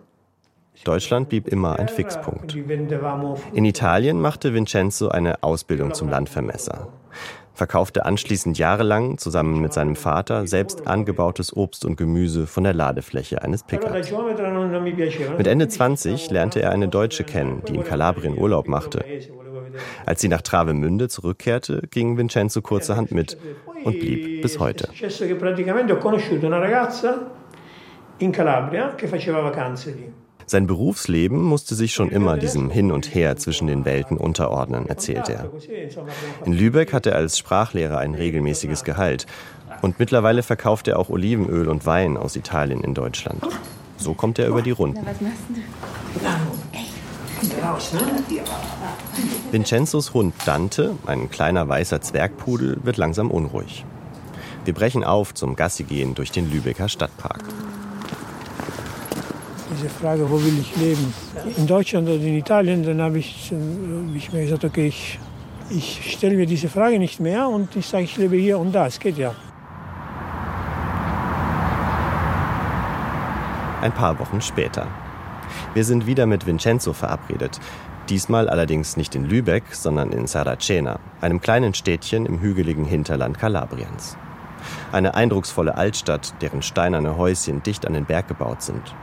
Deutschland 0.84 1.28
blieb 1.28 1.48
immer 1.48 1.78
ein 1.78 1.88
Fixpunkt. 1.88 2.56
In 3.52 3.64
Italien 3.64 4.20
machte 4.20 4.54
Vincenzo 4.54 5.08
eine 5.08 5.42
Ausbildung 5.42 5.94
zum 5.94 6.08
Landvermesser 6.08 6.88
verkaufte 7.60 8.06
anschließend 8.06 8.56
jahrelang 8.56 9.18
zusammen 9.18 9.60
mit 9.60 9.74
seinem 9.74 9.94
Vater 9.94 10.46
selbst 10.46 10.86
angebautes 10.86 11.54
Obst 11.54 11.84
und 11.84 11.96
Gemüse 11.96 12.46
von 12.46 12.64
der 12.64 12.72
Ladefläche 12.72 13.42
eines 13.42 13.64
Pickups. 13.64 14.10
Mit 15.36 15.46
Ende 15.46 15.68
20 15.68 16.30
lernte 16.30 16.62
er 16.62 16.70
eine 16.70 16.88
Deutsche 16.88 17.22
kennen, 17.22 17.60
die 17.68 17.74
in 17.74 17.84
Kalabrien 17.84 18.38
Urlaub 18.38 18.66
machte. 18.66 19.04
Als 20.06 20.22
sie 20.22 20.28
nach 20.28 20.40
Travemünde 20.40 21.08
zurückkehrte, 21.08 21.82
ging 21.90 22.16
Vincenzo 22.16 22.62
kurzerhand 22.62 23.12
mit 23.12 23.36
und 23.84 24.00
blieb 24.00 24.40
bis 24.40 24.58
heute. 24.58 24.88
in 28.22 28.32
Calabria 28.32 28.94
che 28.96 29.06
faceva 29.06 29.40
vacanze 29.40 29.94
lì. 29.94 30.19
Sein 30.50 30.66
Berufsleben 30.66 31.44
musste 31.44 31.76
sich 31.76 31.94
schon 31.94 32.08
immer 32.08 32.36
diesem 32.36 32.70
Hin 32.70 32.90
und 32.90 33.14
Her 33.14 33.36
zwischen 33.36 33.68
den 33.68 33.84
Welten 33.84 34.16
unterordnen, 34.16 34.88
erzählt 34.88 35.28
er. 35.28 35.48
In 36.44 36.52
Lübeck 36.52 36.92
hat 36.92 37.06
er 37.06 37.14
als 37.14 37.38
Sprachlehrer 37.38 37.98
ein 37.98 38.16
regelmäßiges 38.16 38.82
Gehalt. 38.82 39.26
Und 39.80 40.00
mittlerweile 40.00 40.42
verkauft 40.42 40.88
er 40.88 40.98
auch 40.98 41.08
Olivenöl 41.08 41.68
und 41.68 41.86
Wein 41.86 42.16
aus 42.16 42.34
Italien 42.34 42.82
in 42.82 42.94
Deutschland. 42.94 43.46
So 43.96 44.12
kommt 44.12 44.40
er 44.40 44.48
über 44.48 44.60
die 44.60 44.72
Runden. 44.72 45.06
Vincenzos 49.52 50.14
Hund 50.14 50.34
Dante, 50.46 50.96
ein 51.06 51.30
kleiner 51.30 51.68
weißer 51.68 52.00
Zwergpudel, 52.00 52.78
wird 52.82 52.96
langsam 52.96 53.30
unruhig. 53.30 53.84
Wir 54.64 54.74
brechen 54.74 55.04
auf 55.04 55.32
zum 55.32 55.54
Gassigehen 55.54 56.16
durch 56.16 56.32
den 56.32 56.50
Lübecker 56.50 56.88
Stadtpark 56.88 57.44
diese 59.80 59.92
Frage, 59.92 60.28
wo 60.30 60.36
will 60.42 60.58
ich 60.60 60.76
leben? 60.76 61.14
In 61.56 61.66
Deutschland 61.66 62.06
oder 62.06 62.20
in 62.20 62.36
Italien, 62.36 62.82
dann 62.84 63.00
habe 63.00 63.18
ich, 63.18 63.50
hab 63.50 64.14
ich 64.14 64.32
mir 64.32 64.42
gesagt, 64.42 64.64
okay, 64.64 64.88
ich, 64.88 65.18
ich 65.70 66.12
stelle 66.12 66.36
mir 66.36 66.46
diese 66.46 66.68
Frage 66.68 66.98
nicht 66.98 67.18
mehr 67.20 67.48
und 67.48 67.74
ich 67.76 67.86
sage, 67.86 68.04
ich 68.04 68.16
lebe 68.16 68.36
hier 68.36 68.58
und 68.58 68.72
da. 68.72 68.86
Es 68.86 69.00
geht 69.00 69.16
ja. 69.16 69.34
Ein 73.80 73.92
paar 73.92 74.18
Wochen 74.18 74.42
später. 74.42 74.86
Wir 75.72 75.84
sind 75.84 76.06
wieder 76.06 76.26
mit 76.26 76.46
Vincenzo 76.46 76.92
verabredet. 76.92 77.58
Diesmal 78.10 78.50
allerdings 78.50 78.98
nicht 78.98 79.14
in 79.14 79.24
Lübeck, 79.24 79.62
sondern 79.70 80.12
in 80.12 80.26
Saracena, 80.26 80.98
einem 81.20 81.40
kleinen 81.40 81.72
Städtchen 81.72 82.26
im 82.26 82.40
hügeligen 82.40 82.84
Hinterland 82.84 83.38
Kalabriens. 83.38 84.18
Eine 84.92 85.14
eindrucksvolle 85.14 85.76
Altstadt, 85.76 86.34
deren 86.42 86.60
steinerne 86.60 87.16
Häuschen 87.16 87.62
dicht 87.62 87.86
an 87.86 87.94
den 87.94 88.04
Berg 88.04 88.28
gebaut 88.28 88.60
sind. 88.60 88.94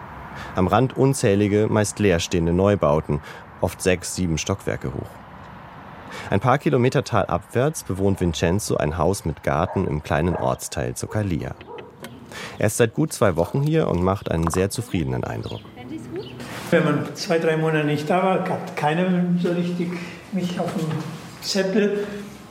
Am 0.57 0.65
Rand 0.65 0.97
unzählige, 0.97 1.67
meist 1.69 1.99
leerstehende 1.99 2.51
Neubauten, 2.51 3.19
oft 3.61 3.79
sechs, 3.79 4.15
sieben 4.15 4.39
Stockwerke 4.39 4.91
hoch. 4.91 5.09
Ein 6.31 6.39
paar 6.39 6.57
Kilometer 6.57 7.03
talabwärts 7.03 7.83
bewohnt 7.83 8.19
Vincenzo 8.21 8.75
ein 8.75 8.97
Haus 8.97 9.23
mit 9.23 9.43
Garten 9.43 9.85
im 9.85 10.01
kleinen 10.01 10.35
Ortsteil 10.35 10.95
Zoccalia. 10.95 11.53
Er 12.57 12.65
ist 12.65 12.77
seit 12.77 12.95
gut 12.95 13.13
zwei 13.13 13.35
Wochen 13.35 13.61
hier 13.61 13.87
und 13.87 14.01
macht 14.01 14.31
einen 14.31 14.49
sehr 14.49 14.71
zufriedenen 14.71 15.23
Eindruck. 15.23 15.61
Wenn 16.71 16.83
man 16.83 17.05
zwei, 17.13 17.37
drei 17.37 17.55
Monate 17.55 17.85
nicht 17.85 18.09
da 18.09 18.23
war, 18.23 18.39
hat 18.49 18.75
keiner 18.75 19.05
so 19.39 19.51
richtig 19.51 19.91
mich 20.31 20.59
auf 20.59 20.73
dem 20.73 20.87
Zettel. 21.39 22.07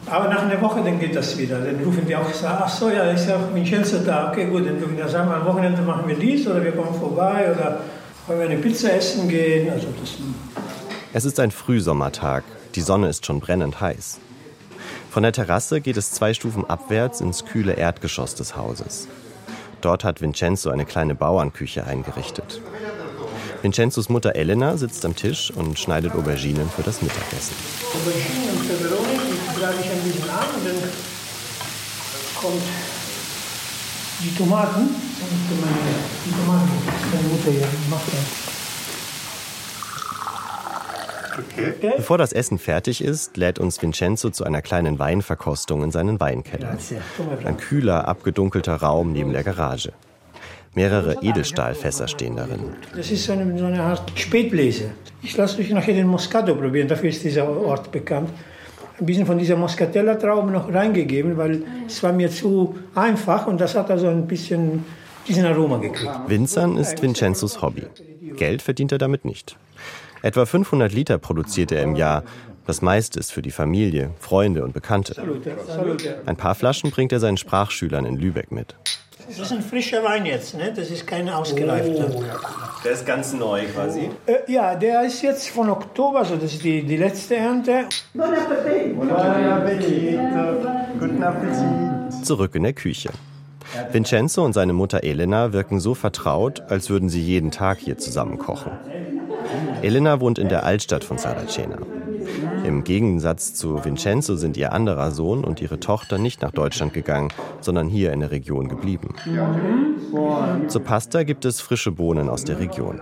Aber 0.08 0.28
nach 0.28 0.44
einer 0.44 0.62
Woche, 0.62 0.80
dann 0.84 1.00
geht 1.00 1.16
das 1.16 1.36
wieder. 1.36 1.58
Dann 1.58 1.82
rufen 1.82 2.06
die 2.06 2.14
auch, 2.14 2.30
ach 2.44 2.68
so, 2.68 2.88
ja, 2.88 3.10
ist 3.10 3.28
ja 3.28 3.34
auch 3.34 3.52
Vincenzo 3.52 3.98
da. 3.98 4.30
Okay, 4.30 4.46
gut, 4.46 4.64
dann 4.64 4.78
dürfen 4.78 4.96
wir 4.96 5.08
sagen, 5.08 5.28
am 5.32 5.44
Wochenende 5.44 5.82
machen 5.82 6.06
wir 6.06 6.14
dies 6.14 6.46
oder 6.46 6.62
wir 6.62 6.70
kommen 6.70 6.94
vorbei 6.94 7.52
oder 7.52 7.80
wollen 8.26 8.40
wir 8.40 8.46
eine 8.46 8.58
Pizza 8.58 8.92
essen 8.92 9.28
gehen. 9.28 9.70
Also 9.70 9.88
das 10.00 10.16
es 11.12 11.24
ist 11.24 11.40
ein 11.40 11.50
Frühsommertag. 11.50 12.44
Die 12.74 12.82
Sonne 12.82 13.08
ist 13.08 13.24
schon 13.24 13.40
brennend 13.40 13.80
heiß. 13.80 14.18
Von 15.10 15.22
der 15.22 15.32
Terrasse 15.32 15.80
geht 15.80 15.96
es 15.96 16.10
zwei 16.10 16.34
Stufen 16.34 16.68
abwärts 16.68 17.22
ins 17.22 17.46
kühle 17.46 17.72
Erdgeschoss 17.72 18.34
des 18.34 18.54
Hauses. 18.54 19.08
Dort 19.80 20.04
hat 20.04 20.20
Vincenzo 20.20 20.68
eine 20.68 20.84
kleine 20.84 21.14
Bauernküche 21.14 21.86
eingerichtet. 21.86 22.60
Vincenzos 23.62 24.10
Mutter 24.10 24.36
Elena 24.36 24.76
sitzt 24.76 25.04
am 25.06 25.16
Tisch 25.16 25.50
und 25.50 25.78
schneidet 25.78 26.14
Auberginen 26.14 26.68
für 26.68 26.82
das 26.82 27.00
Mittagessen. 27.00 27.56
Auberginen 27.94 28.50
und 28.50 28.68
Peperoni, 28.68 29.18
die 29.32 29.58
trage 29.58 29.76
ich 29.80 29.90
ein 29.90 30.02
bisschen 30.02 30.28
an 30.28 30.46
und 30.54 30.66
dann 30.66 30.90
kommt 32.40 32.62
die 34.22 34.34
Tomaten. 34.36 35.05
Okay. 41.38 41.92
Bevor 41.96 42.18
das 42.18 42.32
Essen 42.32 42.58
fertig 42.58 43.02
ist, 43.02 43.36
lädt 43.36 43.58
uns 43.58 43.80
Vincenzo 43.80 44.30
zu 44.30 44.44
einer 44.44 44.62
kleinen 44.62 44.98
Weinverkostung 44.98 45.82
in 45.84 45.90
seinen 45.90 46.20
Weinkeller. 46.20 46.76
Ein 47.44 47.56
kühler, 47.56 48.08
abgedunkelter 48.08 48.76
Raum 48.76 49.12
neben 49.12 49.32
der 49.32 49.44
Garage. 49.44 49.92
Mehrere 50.74 51.22
Edelstahlfässer 51.22 52.08
stehen 52.08 52.36
darin. 52.36 52.60
Das 52.94 53.10
ist 53.10 53.24
so 53.24 53.32
eine, 53.32 53.58
so 53.58 53.64
eine 53.64 53.82
Art 53.82 54.12
Spätlese. 54.14 54.90
Ich 55.22 55.36
lasse 55.36 55.60
euch 55.60 55.70
nachher 55.70 55.94
den 55.94 56.06
Moscato 56.06 56.54
probieren, 56.54 56.88
dafür 56.88 57.08
ist 57.08 57.24
dieser 57.24 57.48
Ort 57.48 57.90
bekannt. 57.90 58.30
Ein 58.98 59.06
bisschen 59.06 59.26
von 59.26 59.38
dieser 59.38 59.56
Moscatella-Traube 59.56 60.50
noch 60.50 60.72
reingegeben, 60.72 61.36
weil 61.36 61.62
es 61.86 62.02
war 62.02 62.12
mir 62.12 62.30
zu 62.30 62.78
einfach 62.94 63.46
und 63.46 63.60
das 63.60 63.74
hat 63.74 63.90
also 63.90 64.08
ein 64.08 64.26
bisschen. 64.26 64.84
Winzern 65.28 66.76
ist 66.76 67.02
Vincenzos 67.02 67.62
Hobby. 67.62 67.86
Geld 68.36 68.62
verdient 68.62 68.92
er 68.92 68.98
damit 68.98 69.24
nicht. 69.24 69.56
Etwa 70.22 70.46
500 70.46 70.92
Liter 70.92 71.18
produziert 71.18 71.72
er 71.72 71.82
im 71.82 71.96
Jahr. 71.96 72.22
Das 72.66 72.82
meiste 72.82 73.20
ist 73.20 73.32
für 73.32 73.42
die 73.42 73.50
Familie, 73.50 74.10
Freunde 74.18 74.64
und 74.64 74.72
Bekannte. 74.72 75.14
Ein 76.26 76.36
paar 76.36 76.54
Flaschen 76.54 76.90
bringt 76.90 77.12
er 77.12 77.20
seinen 77.20 77.36
Sprachschülern 77.36 78.04
in 78.06 78.16
Lübeck 78.16 78.50
mit. 78.50 78.74
Das 79.28 79.38
ist 79.40 79.52
ein 79.52 79.62
frischer 79.62 80.04
Wein 80.04 80.24
jetzt, 80.24 80.56
ne? 80.56 80.72
das 80.74 80.88
ist 80.88 81.04
kein 81.04 81.28
ausgereifter. 81.28 82.10
Oh. 82.14 82.22
Der 82.84 82.92
ist 82.92 83.04
ganz 83.04 83.32
neu 83.32 83.64
quasi? 83.64 84.10
Äh, 84.26 84.52
ja, 84.52 84.76
der 84.76 85.04
ist 85.04 85.20
jetzt 85.22 85.48
von 85.48 85.68
Oktober, 85.68 86.20
also 86.20 86.36
das 86.36 86.52
ist 86.52 86.62
die, 86.62 86.84
die 86.84 86.96
letzte 86.96 87.34
Ernte. 87.34 87.86
Bon 88.14 88.32
Appetit! 88.32 88.96
Bon 88.96 89.10
Appetit! 89.10 90.20
Guten 91.00 91.22
Appetit! 91.24 92.24
Zurück 92.24 92.54
in 92.54 92.62
der 92.62 92.72
Küche. 92.72 93.10
Vincenzo 93.92 94.44
und 94.44 94.52
seine 94.52 94.72
Mutter 94.72 95.02
Elena 95.04 95.52
wirken 95.52 95.80
so 95.80 95.94
vertraut, 95.94 96.62
als 96.68 96.90
würden 96.90 97.08
sie 97.08 97.22
jeden 97.22 97.50
Tag 97.50 97.78
hier 97.78 97.98
zusammen 97.98 98.38
kochen. 98.38 98.72
Elena 99.82 100.20
wohnt 100.20 100.38
in 100.38 100.48
der 100.48 100.64
Altstadt 100.64 101.04
von 101.04 101.18
Saracena. 101.18 101.78
Im 102.64 102.82
Gegensatz 102.84 103.54
zu 103.54 103.84
Vincenzo 103.84 104.36
sind 104.36 104.56
ihr 104.56 104.72
anderer 104.72 105.10
Sohn 105.12 105.44
und 105.44 105.60
ihre 105.60 105.78
Tochter 105.78 106.18
nicht 106.18 106.42
nach 106.42 106.50
Deutschland 106.50 106.92
gegangen, 106.92 107.32
sondern 107.60 107.88
hier 107.88 108.12
in 108.12 108.20
der 108.20 108.30
Region 108.30 108.68
geblieben. 108.68 109.14
Zur 110.66 110.82
Pasta 110.82 111.22
gibt 111.22 111.44
es 111.44 111.60
frische 111.60 111.92
Bohnen 111.92 112.28
aus 112.28 112.44
der 112.44 112.58
Region. 112.58 113.00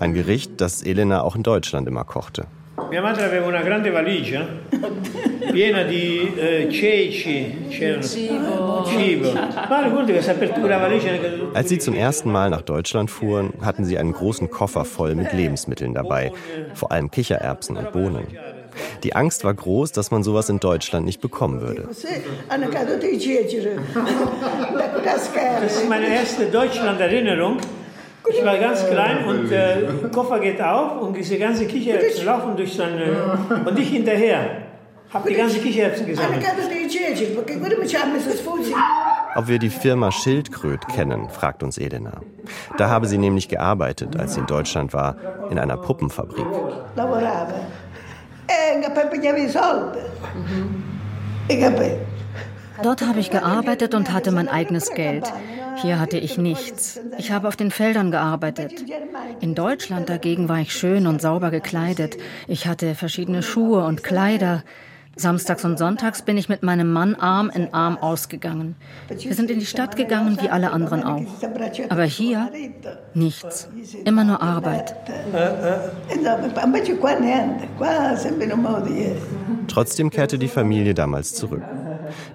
Ein 0.00 0.14
Gericht, 0.14 0.60
das 0.60 0.82
Elena 0.82 1.22
auch 1.22 1.36
in 1.36 1.42
Deutschland 1.42 1.86
immer 1.86 2.04
kochte. 2.04 2.46
Mia 2.90 3.02
madre 3.02 3.24
aveva 3.24 3.46
una 3.46 3.62
grande 3.62 3.90
valigia 3.90 4.46
piena 5.50 5.82
di 5.82 6.32
eh, 6.36 6.68
ceci, 6.70 7.66
Cibo. 7.68 8.84
Cibo. 8.86 9.32
Als 11.54 11.68
sie 11.68 11.78
zum 11.78 11.94
ersten 11.94 12.30
Mal 12.30 12.50
nach 12.50 12.62
Deutschland 12.62 13.10
fuhren, 13.10 13.52
hatten 13.60 13.84
sie 13.84 13.98
einen 13.98 14.12
großen 14.12 14.50
Koffer 14.50 14.84
voll 14.84 15.14
mit 15.14 15.32
Lebensmitteln 15.32 15.94
dabei, 15.94 16.32
vor 16.74 16.92
allem 16.92 17.10
Kichererbsen 17.10 17.76
und 17.76 17.92
Bohnen. 17.92 18.26
Die 19.02 19.14
Angst 19.14 19.44
war 19.44 19.54
groß, 19.54 19.92
dass 19.92 20.10
man 20.10 20.22
sowas 20.22 20.48
in 20.48 20.60
Deutschland 20.60 21.04
nicht 21.04 21.20
bekommen 21.20 21.60
würde. 21.60 21.88
Das 21.88 22.04
ist 25.76 25.88
meine 25.88 26.08
erste 26.08 26.46
Deutschland-Erinnerung. 26.46 27.58
Ich 28.30 28.44
war 28.44 28.58
ganz 28.58 28.86
klein 28.86 29.24
und 29.26 29.50
der 29.50 29.76
Koffer 30.12 30.38
geht 30.40 30.60
auf 30.60 31.00
und 31.00 31.16
diese 31.16 31.38
ganze 31.38 31.66
Kichererbsen 31.66 32.26
laufen 32.26 32.56
durch 32.56 32.74
seine 32.74 33.38
und 33.64 33.78
ich 33.78 33.88
hinterher. 33.88 34.62
Hab 35.12 35.26
die 35.26 35.34
ganze 35.34 35.58
Kichererbsen 35.58 36.06
gesammelt. 36.06 36.44
Ob 39.34 39.48
wir 39.48 39.58
die 39.58 39.70
Firma 39.70 40.12
Schildkröt 40.12 40.86
kennen, 40.88 41.30
fragt 41.30 41.62
uns 41.62 41.78
Elena. 41.78 42.20
Da 42.76 42.90
habe 42.90 43.06
sie 43.06 43.16
nämlich 43.16 43.48
gearbeitet, 43.48 44.18
als 44.18 44.34
sie 44.34 44.40
in 44.40 44.46
Deutschland 44.46 44.92
war, 44.92 45.16
in 45.50 45.58
einer 45.58 45.78
Puppenfabrik. 45.78 46.44
Dort 52.82 53.02
habe 53.02 53.18
ich 53.18 53.30
gearbeitet 53.30 53.94
und 53.94 54.12
hatte 54.12 54.30
mein 54.30 54.48
eigenes 54.48 54.90
Geld. 54.90 55.32
Hier 55.82 56.00
hatte 56.00 56.18
ich 56.18 56.38
nichts. 56.38 57.00
Ich 57.18 57.30
habe 57.32 57.48
auf 57.48 57.56
den 57.56 57.70
Feldern 57.70 58.10
gearbeitet. 58.10 58.84
In 59.40 59.54
Deutschland 59.54 60.08
dagegen 60.08 60.48
war 60.48 60.58
ich 60.58 60.72
schön 60.72 61.06
und 61.06 61.20
sauber 61.20 61.50
gekleidet. 61.50 62.16
Ich 62.46 62.66
hatte 62.66 62.94
verschiedene 62.94 63.42
Schuhe 63.42 63.84
und 63.84 64.02
Kleider. 64.02 64.62
Samstags 65.16 65.64
und 65.64 65.78
sonntags 65.78 66.22
bin 66.22 66.36
ich 66.36 66.48
mit 66.48 66.62
meinem 66.62 66.92
Mann 66.92 67.16
Arm 67.16 67.50
in 67.50 67.74
Arm 67.74 67.98
ausgegangen. 67.98 68.76
Wir 69.08 69.34
sind 69.34 69.50
in 69.50 69.58
die 69.58 69.66
Stadt 69.66 69.96
gegangen, 69.96 70.38
wie 70.40 70.48
alle 70.48 70.70
anderen 70.70 71.02
auch. 71.02 71.26
Aber 71.88 72.04
hier 72.04 72.50
nichts. 73.14 73.68
Immer 74.04 74.22
nur 74.22 74.40
Arbeit. 74.40 74.94
Trotzdem 79.66 80.10
kehrte 80.10 80.38
die 80.38 80.48
Familie 80.48 80.94
damals 80.94 81.34
zurück. 81.34 81.62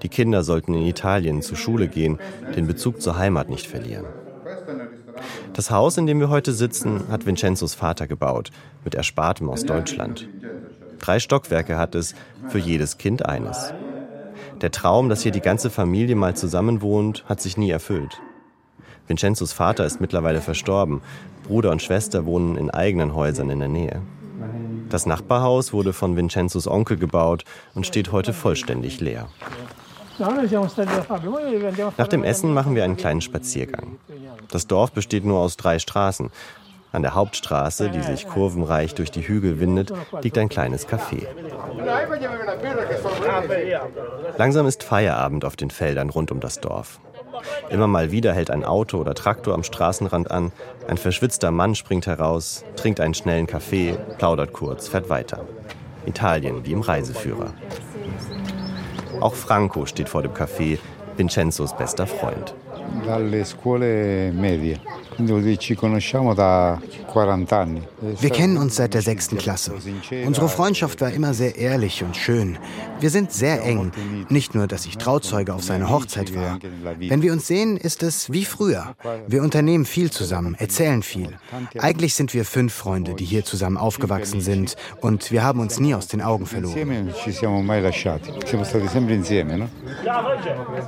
Die 0.02 0.10
Kinder 0.10 0.44
sollten 0.44 0.74
in 0.74 0.86
Italien 0.86 1.42
zur 1.42 1.58
Schule 1.58 1.88
gehen, 1.88 2.20
den 2.56 2.68
Bezug 2.68 3.02
zur 3.02 3.18
Heimat 3.18 3.50
nicht 3.50 3.68
verlieren. 3.68 4.06
Das 5.54 5.72
Haus, 5.72 5.98
in 5.98 6.08
dem 6.08 6.20
wir 6.20 6.30
heute 6.30 6.54
sitzen, 6.54 7.04
hat 7.10 7.26
Vincenzos 7.26 7.76
Vater 7.76 8.08
gebaut, 8.08 8.50
mit 8.84 8.96
Erspartem 8.96 9.50
aus 9.50 9.64
Deutschland. 9.66 10.28
Drei 11.00 11.20
Stockwerke 11.20 11.78
hat 11.78 11.96
es, 11.96 12.16
für 12.50 12.60
jedes 12.60 12.98
Kind 12.98 13.26
eines. 13.26 13.74
Der 14.62 14.72
Traum, 14.72 15.10
dass 15.10 15.22
hier 15.22 15.32
die 15.32 15.42
ganze 15.42 15.70
Familie 15.70 16.16
mal 16.16 16.36
zusammen 16.36 16.82
wohnt, 16.82 17.26
hat 17.26 17.42
sich 17.42 17.58
nie 17.58 17.70
erfüllt. 17.70 18.22
Vincenzos 19.08 19.54
Vater 19.54 19.86
ist 19.86 20.00
mittlerweile 20.00 20.42
verstorben. 20.42 21.02
Bruder 21.46 21.72
und 21.72 21.82
Schwester 21.82 22.26
wohnen 22.26 22.56
in 22.56 22.70
eigenen 22.70 23.14
Häusern 23.14 23.50
in 23.50 23.60
der 23.60 23.68
Nähe. 23.68 24.02
Das 24.94 25.08
Nachbarhaus 25.08 25.74
wurde 25.74 25.92
von 25.92 26.16
Vincenzos 26.16 26.68
Onkel 26.68 26.98
gebaut 26.98 27.46
und 27.74 27.88
steht 27.88 28.12
heute 28.12 28.32
vollständig 28.32 29.02
leer. 29.02 29.26
Nach 30.20 32.08
dem 32.08 32.24
Essen 32.24 32.54
machen 32.54 32.76
wir 32.76 32.84
einen 32.84 32.96
kleinen 32.96 33.22
Spaziergang. 33.22 33.98
Das 34.52 34.68
Dorf 34.68 34.92
besteht 34.92 35.26
nur 35.26 35.40
aus 35.40 35.58
drei 35.58 35.80
Straßen. 35.80 36.30
An 36.92 37.02
der 37.02 37.16
Hauptstraße, 37.16 37.90
die 37.90 38.04
sich 38.04 38.28
kurvenreich 38.28 38.94
durch 38.94 39.10
die 39.10 39.28
Hügel 39.28 39.60
windet, 39.60 39.92
liegt 40.22 40.38
ein 40.38 40.48
kleines 40.48 40.88
Café. 40.88 41.26
Langsam 44.38 44.68
ist 44.68 44.84
Feierabend 44.84 45.44
auf 45.44 45.56
den 45.56 45.72
Feldern 45.72 46.12
rund 46.12 46.32
um 46.32 46.40
das 46.40 46.60
Dorf. 46.60 47.00
Immer 47.70 47.88
mal 47.88 48.12
wieder 48.12 48.34
hält 48.34 48.52
ein 48.52 48.64
Auto 48.64 48.98
oder 48.98 49.14
Traktor 49.14 49.54
am 49.54 49.64
Straßenrand 49.64 50.32
an, 50.32 50.52
ein 50.88 50.98
verschwitzter 50.98 51.52
Mann 51.52 51.76
springt 51.76 52.08
heraus, 52.08 52.64
trinkt 52.76 53.00
einen 53.00 53.14
schnellen 53.14 53.48
Kaffee, 53.48 53.98
plaudert 54.18 54.54
kurz, 54.54 54.88
fährt 54.88 55.10
weiter. 55.10 55.46
Italien 56.06 56.66
wie 56.66 56.74
im 56.74 56.82
Reiseführer. 56.82 57.54
Auch 59.20 59.36
Franco 59.36 59.86
steht 59.86 60.10
vor 60.10 60.22
dem 60.22 60.34
Café, 60.34 60.80
Vincenzos 61.16 61.76
bester 61.78 62.08
Freund. 62.08 62.54
Dalle 63.06 63.46
scuole 63.46 64.32
medie. 64.34 64.78
Wir 68.20 68.30
kennen 68.30 68.58
uns 68.58 68.76
seit 68.76 68.94
der 68.94 69.02
sechsten 69.02 69.38
Klasse. 69.38 69.74
Unsere 70.26 70.50
Freundschaft 70.50 71.02
war 71.02 71.12
immer 71.12 71.34
sehr 71.34 71.56
ehrlich 71.58 72.04
und 72.04 72.16
schön. 72.18 72.58
Wir 73.00 73.10
sind 73.10 73.32
sehr 73.32 73.64
eng. 73.64 73.92
Nicht 74.30 74.56
nur, 74.56 74.68
dass 74.68 74.86
ich 74.86 74.98
Trauzeuge 74.98 75.54
auf 75.54 75.64
seine 75.64 75.90
Hochzeit 75.90 76.36
war. 76.36 76.58
Wenn 76.98 77.22
wir 77.22 77.34
uns 77.34 77.48
sehen, 77.48 77.78
ist 77.78 78.02
es 78.04 78.32
wie 78.32 78.46
früher. 78.46 78.96
Wir 79.28 79.44
unternehmen 79.44 79.86
viel 79.86 80.10
zusammen, 80.10 80.56
erzählen 80.58 81.04
viel. 81.04 81.38
Eigentlich 81.78 82.16
sind 82.16 82.34
wir 82.34 82.46
fünf 82.46 82.74
Freunde, 82.74 83.14
die 83.14 83.26
hier 83.26 83.44
zusammen 83.46 83.78
aufgewachsen 83.78 84.42
sind 84.42 84.76
und 85.02 85.32
wir 85.32 85.44
haben 85.44 85.60
uns 85.60 85.80
nie 85.80 85.94
aus 85.94 86.08
den 86.08 86.22
Augen 86.22 86.46
verloren. 86.46 87.14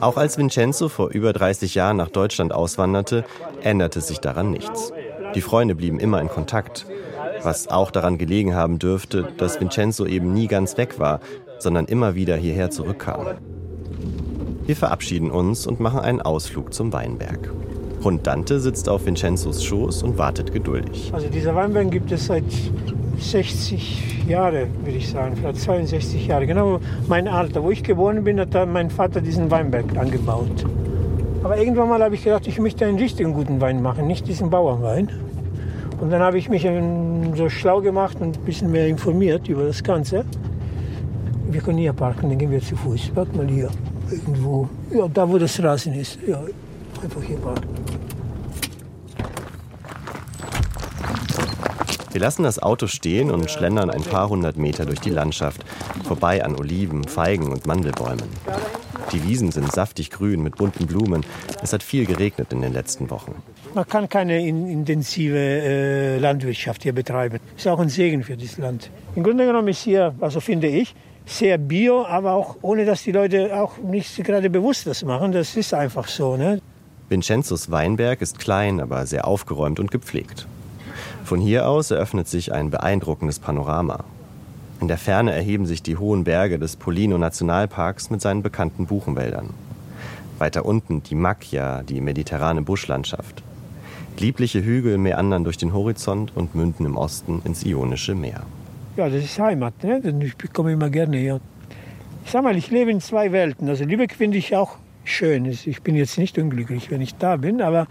Auch 0.02 0.18
als 0.18 0.38
Vincenzo 0.38 0.90
vor 0.90 1.10
über 1.10 1.34
30 1.34 1.76
Jahren 1.76 1.95
nach 1.96 2.10
Deutschland 2.10 2.54
auswanderte, 2.54 3.26
änderte 3.62 4.02
sich 4.02 4.20
daran 4.20 4.52
nichts. 4.52 4.92
Die 5.34 5.42
Freunde 5.42 5.76
blieben 5.76 6.00
immer 6.00 6.22
in 6.22 6.30
Kontakt, 6.30 6.86
was 7.44 7.68
auch 7.68 7.92
daran 7.92 8.18
gelegen 8.18 8.56
haben 8.56 8.80
dürfte, 8.80 9.28
dass 9.38 9.60
Vincenzo 9.60 10.06
eben 10.06 10.34
nie 10.34 10.48
ganz 10.48 10.78
weg 10.78 11.00
war, 11.00 11.20
sondern 11.60 11.86
immer 11.86 12.16
wieder 12.16 12.36
hierher 12.36 12.72
zurückkam. 12.72 13.28
Wir 14.66 14.76
verabschieden 14.76 15.30
uns 15.30 15.68
und 15.68 15.80
machen 15.80 16.00
einen 16.00 16.22
Ausflug 16.22 16.74
zum 16.74 16.92
Weinberg. 16.92 17.52
Hund 18.04 18.26
Dante 18.26 18.60
sitzt 18.60 18.88
auf 18.88 19.06
Vincenzos 19.06 19.64
Schoß 19.64 20.04
und 20.04 20.18
wartet 20.18 20.54
geduldig. 20.54 21.12
Also 21.14 21.28
dieser 21.28 21.56
Weinberg 21.56 21.92
gibt 21.92 22.12
es 22.12 22.28
seit 22.28 22.44
60 23.20 24.28
Jahren, 24.28 24.68
würde 24.84 24.98
ich 24.98 25.10
sagen, 25.10 25.36
vielleicht 25.36 25.60
62 25.60 26.28
Jahre. 26.28 26.48
Genau 26.48 26.80
mein 27.08 27.28
Alter. 27.28 27.64
Wo 27.64 27.72
ich 27.72 27.84
geboren 27.84 28.24
bin, 28.24 28.40
hat 28.40 28.54
mein 28.68 28.90
Vater 28.90 29.22
diesen 29.22 29.50
Weinberg 29.52 29.98
angebaut. 29.98 30.66
Aber 31.46 31.60
irgendwann 31.60 31.88
mal 31.90 32.02
habe 32.02 32.16
ich 32.16 32.24
gedacht, 32.24 32.48
ich 32.48 32.58
möchte 32.58 32.88
einen 32.88 32.98
richtigen 32.98 33.32
guten 33.32 33.62
Wein 33.62 33.80
machen, 33.80 34.08
nicht 34.08 34.28
diesen 34.28 34.50
Bauernwein. 34.50 35.12
Und 36.02 36.10
dann 36.10 36.20
habe 36.20 36.40
ich 36.40 36.50
mich 36.50 36.68
so 37.36 37.50
schlau 37.50 37.82
gemacht 37.82 38.18
und 38.20 38.36
ein 38.36 38.46
bisschen 38.46 38.72
mehr 38.72 38.88
informiert 38.88 39.48
über 39.48 39.64
das 39.64 39.84
Ganze. 39.84 40.26
Wir 41.52 41.62
können 41.62 41.78
hier 41.78 41.94
parken, 41.94 42.30
dann 42.30 42.40
gehen 42.40 42.50
wir 42.50 42.62
zu 42.62 42.76
Fuß. 42.76 43.12
Warte 43.14 43.38
mal 43.38 43.48
hier, 43.48 43.70
irgendwo. 44.10 44.68
Ja, 44.90 45.08
da 45.08 45.30
wo 45.30 45.38
das 45.38 45.62
Rasen 45.62 45.94
ist. 45.94 46.18
Ja, 46.28 46.42
einfach 47.04 47.22
hier 47.22 47.38
parken. 47.38 47.70
Wir 52.12 52.22
lassen 52.22 52.42
das 52.42 52.58
Auto 52.58 52.88
stehen 52.88 53.30
und 53.30 53.52
schlendern 53.52 53.92
ein 53.92 54.02
paar 54.02 54.30
hundert 54.30 54.58
Meter 54.58 54.88
durch 54.88 55.00
die 55.00 55.12
Landschaft, 55.12 55.64
vorbei 56.06 56.44
an 56.44 56.56
Oliven, 56.56 57.04
Feigen 57.04 57.52
und 57.52 57.68
Mandelbäumen. 57.68 58.24
Die 59.12 59.24
Wiesen 59.24 59.52
sind 59.52 59.72
saftig 59.72 60.10
grün 60.10 60.42
mit 60.42 60.56
bunten 60.56 60.88
Blumen. 60.88 61.24
Es 61.62 61.74
hat 61.74 61.84
viel 61.84 62.06
geregnet 62.06 62.52
in 62.52 62.62
den 62.62 62.74
letzten 62.74 63.10
Wochen. 63.10 63.36
Man 63.74 63.88
kann 63.88 64.10
keine 64.10 64.46
intensive 64.46 65.38
äh, 65.38 66.18
Landwirtschaft 66.18 66.84
hier 66.84 66.94
betreiben. 66.94 67.40
Ist 67.56 67.68
auch 67.68 67.80
ein 67.80 67.90
Segen 67.90 68.24
für 68.24 68.36
dieses 68.36 68.58
Land. 68.58 68.90
Im 69.16 69.24
Grunde 69.24 69.46
genommen 69.46 69.68
ist 69.68 69.84
hier, 69.84 70.16
also 70.20 70.40
finde 70.40 70.68
ich, 70.68 70.96
sehr 71.26 71.58
bio, 71.58 72.06
aber 72.06 72.34
auch 72.34 72.58
ohne, 72.62 72.86
dass 72.86 73.04
die 73.04 73.12
Leute 73.12 73.56
auch 73.60 73.78
nicht 73.78 74.24
gerade 74.24 74.50
bewusst 74.50 74.88
das 74.88 75.04
machen. 75.04 75.32
Das 75.32 75.56
ist 75.56 75.74
einfach 75.74 76.08
so. 76.08 76.38
Ne? 76.38 76.62
Vincenzos 77.10 77.70
Weinberg 77.70 78.22
ist 78.22 78.40
klein, 78.40 78.80
aber 78.80 79.06
sehr 79.06 79.28
aufgeräumt 79.28 79.80
und 79.80 79.92
gepflegt. 79.92 80.48
Von 81.24 81.40
hier 81.40 81.68
aus 81.68 81.92
eröffnet 81.92 82.28
sich 82.28 82.54
ein 82.54 82.70
beeindruckendes 82.70 83.40
Panorama. 83.40 84.04
In 84.82 84.88
der 84.88 84.98
Ferne 84.98 85.34
erheben 85.34 85.66
sich 85.66 85.82
die 85.82 85.98
hohen 85.98 86.24
Berge 86.26 86.60
des 86.60 86.76
Polino 86.76 87.18
Nationalparks 87.18 88.10
mit 88.10 88.22
seinen 88.22 88.44
bekannten 88.44 88.86
Buchenwäldern. 88.86 89.52
Weiter 90.38 90.66
unten 90.66 91.02
die 91.02 91.16
Macchia, 91.16 91.82
die 91.84 92.02
mediterrane 92.02 92.62
Buschlandschaft. 92.62 93.42
Liebliche 94.20 94.64
Hügel 94.64 94.98
meandern 94.98 95.44
durch 95.44 95.58
den 95.58 95.74
Horizont 95.74 96.36
und 96.36 96.56
münden 96.56 96.86
im 96.86 96.98
Osten 96.98 97.42
ins 97.46 97.66
Ionische 97.66 98.16
Meer. 98.16 98.42
Ja, 98.98 99.10
das 99.10 99.24
ist 99.24 99.40
Heimat. 99.40 99.82
Ne? 99.84 100.02
Ich 100.24 100.54
komme 100.54 100.74
immer 100.74 100.90
gerne 100.90 101.18
her. 101.18 101.40
Ich 102.26 102.32
sag 102.32 102.44
mal, 102.44 102.56
ich 102.56 102.72
lebe 102.72 102.92
in 102.92 103.02
zwei 103.02 103.32
Welten. 103.32 103.70
Also 103.70 103.86
Lübeck 103.86 104.14
finde 104.14 104.38
ich 104.38 104.56
auch 104.56 104.78
schön. 105.04 105.46
Ich 105.46 105.82
bin 105.84 105.96
jetzt 105.96 106.18
nicht 106.18 106.38
unglücklich, 106.38 106.92
wenn 106.92 107.02
ich 107.02 107.16
da 107.16 107.38
bin, 107.38 107.62
aber 107.62 107.88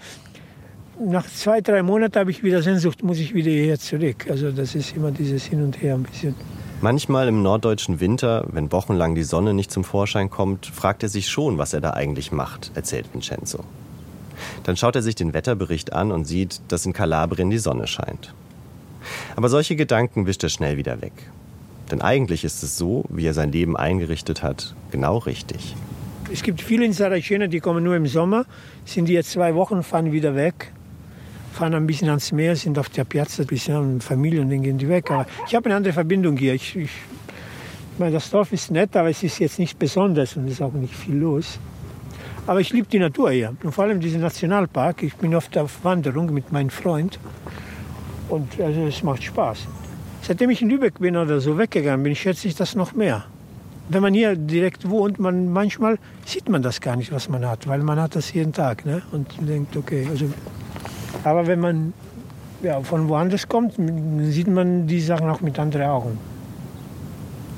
nach 0.98 1.26
zwei, 1.26 1.60
drei 1.60 1.82
Monaten 1.82 2.18
habe 2.18 2.30
ich 2.30 2.42
wieder 2.42 2.62
Sehnsucht, 2.62 3.02
muss 3.02 3.18
ich 3.18 3.34
wieder 3.34 3.50
hierher 3.50 3.78
zurück. 3.78 4.26
Also 4.28 4.50
das 4.50 4.74
ist 4.74 4.96
immer 4.96 5.10
dieses 5.10 5.44
Hin 5.44 5.62
und 5.62 5.80
Her 5.80 5.94
ein 5.94 6.04
bisschen. 6.04 6.34
Manchmal 6.84 7.28
im 7.28 7.42
norddeutschen 7.42 7.98
Winter, 8.00 8.46
wenn 8.52 8.70
wochenlang 8.70 9.14
die 9.14 9.22
Sonne 9.22 9.54
nicht 9.54 9.70
zum 9.70 9.84
Vorschein 9.84 10.28
kommt, 10.28 10.66
fragt 10.66 11.02
er 11.02 11.08
sich 11.08 11.28
schon, 11.28 11.56
was 11.56 11.72
er 11.72 11.80
da 11.80 11.94
eigentlich 11.94 12.30
macht, 12.30 12.72
erzählt 12.74 13.06
Vincenzo. 13.14 13.60
Dann 14.64 14.76
schaut 14.76 14.94
er 14.94 15.00
sich 15.00 15.14
den 15.14 15.32
Wetterbericht 15.32 15.94
an 15.94 16.12
und 16.12 16.26
sieht, 16.26 16.60
dass 16.68 16.84
in 16.84 16.92
Kalabrien 16.92 17.48
die 17.48 17.56
Sonne 17.56 17.86
scheint. 17.86 18.34
Aber 19.34 19.48
solche 19.48 19.76
Gedanken 19.76 20.26
wischt 20.26 20.42
er 20.42 20.50
schnell 20.50 20.76
wieder 20.76 21.00
weg. 21.00 21.14
Denn 21.90 22.02
eigentlich 22.02 22.44
ist 22.44 22.62
es 22.62 22.76
so, 22.76 23.06
wie 23.08 23.24
er 23.24 23.32
sein 23.32 23.50
Leben 23.50 23.78
eingerichtet 23.78 24.42
hat, 24.42 24.74
genau 24.90 25.16
richtig. 25.16 25.74
Es 26.30 26.42
gibt 26.42 26.60
viele 26.60 26.84
in 26.84 26.92
Saraceno, 26.92 27.46
die 27.46 27.60
kommen 27.60 27.82
nur 27.82 27.96
im 27.96 28.06
Sommer, 28.06 28.44
sind 28.84 29.06
hier 29.06 29.24
zwei 29.24 29.54
Wochen, 29.54 29.82
fahren 29.82 30.12
wieder 30.12 30.34
weg 30.34 30.73
fahren 31.54 31.74
ein 31.74 31.86
bisschen 31.86 32.08
ans 32.08 32.32
Meer, 32.32 32.56
sind 32.56 32.78
auf 32.78 32.88
der 32.88 33.04
Piazza, 33.04 33.42
ein 33.42 33.46
bisschen 33.46 34.00
Familie 34.00 34.40
und 34.40 34.50
dann 34.50 34.62
gehen 34.62 34.76
die 34.76 34.88
weg. 34.88 35.10
Aber 35.10 35.26
ich 35.46 35.54
habe 35.54 35.66
eine 35.66 35.76
andere 35.76 35.94
Verbindung 35.94 36.36
hier. 36.36 36.54
Ich, 36.54 36.76
ich, 36.76 36.90
meine, 37.96 38.12
das 38.12 38.28
Dorf 38.30 38.52
ist 38.52 38.70
nett, 38.72 38.96
aber 38.96 39.08
es 39.08 39.22
ist 39.22 39.38
jetzt 39.38 39.58
nicht 39.58 39.78
besonders 39.78 40.36
und 40.36 40.46
es 40.46 40.54
ist 40.54 40.62
auch 40.62 40.72
nicht 40.72 40.94
viel 40.94 41.14
los. 41.14 41.58
Aber 42.46 42.60
ich 42.60 42.72
liebe 42.72 42.88
die 42.88 42.98
Natur 42.98 43.30
hier 43.30 43.54
und 43.62 43.72
vor 43.72 43.84
allem 43.84 44.00
diesen 44.00 44.20
Nationalpark. 44.20 45.02
Ich 45.04 45.14
bin 45.14 45.34
oft 45.34 45.56
auf 45.56 45.84
Wanderung 45.84 46.34
mit 46.34 46.52
meinem 46.52 46.70
Freund 46.70 47.18
und 48.28 48.60
also 48.60 48.82
es 48.82 49.02
macht 49.02 49.22
Spaß. 49.22 49.66
Seitdem 50.22 50.50
ich 50.50 50.60
in 50.60 50.70
Lübeck 50.70 50.98
bin 50.98 51.16
oder 51.16 51.40
so 51.40 51.56
weggegangen 51.56 52.02
bin, 52.02 52.16
schätze 52.16 52.48
ich 52.48 52.56
das 52.56 52.74
noch 52.74 52.94
mehr. 52.94 53.24
Wenn 53.88 54.02
man 54.02 54.14
hier 54.14 54.34
direkt 54.34 54.88
wohnt, 54.88 55.18
man, 55.18 55.52
manchmal 55.52 55.98
sieht 56.24 56.48
man 56.48 56.62
das 56.62 56.80
gar 56.80 56.96
nicht, 56.96 57.12
was 57.12 57.28
man 57.28 57.46
hat, 57.46 57.68
weil 57.68 57.80
man 57.80 58.00
hat 58.00 58.16
das 58.16 58.32
jeden 58.32 58.52
Tag. 58.52 58.84
Ne? 58.86 59.02
Und 59.12 59.28
denkt, 59.46 59.76
okay, 59.76 60.06
also 60.10 60.26
aber 61.22 61.46
wenn 61.46 61.60
man 61.60 61.92
ja, 62.62 62.80
von 62.80 63.08
woanders 63.08 63.48
kommt, 63.48 63.74
sieht 63.74 64.48
man 64.48 64.86
die 64.86 65.00
Sachen 65.00 65.28
auch 65.28 65.40
mit 65.40 65.58
anderen 65.58 65.86
Augen. 65.86 66.18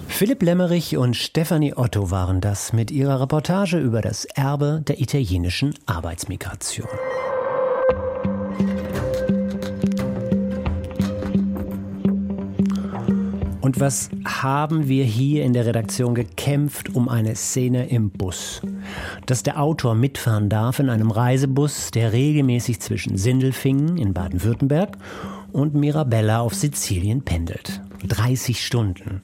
Philipp 0.08 0.42
Lemmerich 0.42 0.96
und 0.96 1.14
Stefanie 1.14 1.74
Otto 1.74 2.10
waren 2.10 2.40
das 2.40 2.72
mit 2.72 2.90
ihrer 2.90 3.20
Reportage 3.20 3.78
über 3.78 4.00
das 4.00 4.24
Erbe 4.24 4.82
der 4.86 5.00
italienischen 5.00 5.74
Arbeitsmigration. 5.84 6.88
Und 13.66 13.80
was 13.80 14.10
haben 14.24 14.86
wir 14.86 15.02
hier 15.02 15.42
in 15.42 15.52
der 15.52 15.66
Redaktion 15.66 16.14
gekämpft 16.14 16.94
um 16.94 17.08
eine 17.08 17.34
Szene 17.34 17.88
im 17.88 18.10
Bus? 18.10 18.62
Dass 19.26 19.42
der 19.42 19.60
Autor 19.60 19.96
mitfahren 19.96 20.48
darf 20.48 20.78
in 20.78 20.88
einem 20.88 21.10
Reisebus, 21.10 21.90
der 21.90 22.12
regelmäßig 22.12 22.78
zwischen 22.78 23.16
Sindelfingen 23.16 23.96
in 23.96 24.14
Baden-Württemberg 24.14 24.96
und 25.50 25.74
Mirabella 25.74 26.42
auf 26.42 26.54
Sizilien 26.54 27.22
pendelt. 27.22 27.80
30 28.06 28.64
Stunden 28.64 29.22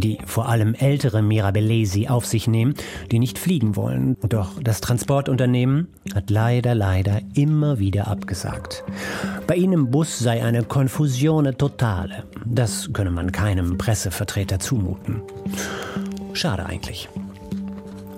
die 0.00 0.18
vor 0.24 0.48
allem 0.48 0.74
ältere 0.74 1.22
Mirabellesi 1.22 2.08
auf 2.08 2.26
sich 2.26 2.48
nehmen, 2.48 2.74
die 3.10 3.18
nicht 3.18 3.38
fliegen 3.38 3.76
wollen. 3.76 4.16
Doch 4.28 4.60
das 4.62 4.80
Transportunternehmen 4.80 5.88
hat 6.14 6.30
leider, 6.30 6.74
leider 6.74 7.20
immer 7.34 7.78
wieder 7.78 8.08
abgesagt. 8.08 8.84
Bei 9.46 9.56
ihnen 9.56 9.72
im 9.72 9.90
Bus 9.90 10.18
sei 10.18 10.42
eine 10.42 10.62
Konfusione 10.62 11.56
totale. 11.56 12.24
Das 12.44 12.92
könne 12.92 13.10
man 13.10 13.32
keinem 13.32 13.78
Pressevertreter 13.78 14.58
zumuten. 14.58 15.22
Schade 16.32 16.66
eigentlich. 16.66 17.08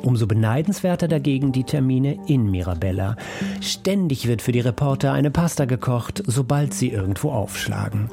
Umso 0.03 0.27
beneidenswerter 0.27 1.07
dagegen 1.07 1.53
die 1.53 1.63
Termine 1.63 2.19
in 2.27 2.51
Mirabella. 2.51 3.17
Ständig 3.61 4.27
wird 4.27 4.43
für 4.43 4.51
die 4.51 4.61
Reporter 4.61 5.13
eine 5.13 5.31
Pasta 5.31 5.65
gekocht, 5.65 6.23
sobald 6.27 6.75
sie 6.75 6.91
irgendwo 6.91 7.31
aufschlagen. 7.31 8.11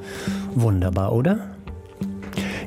Wunderbar, 0.53 1.13
oder? 1.13 1.49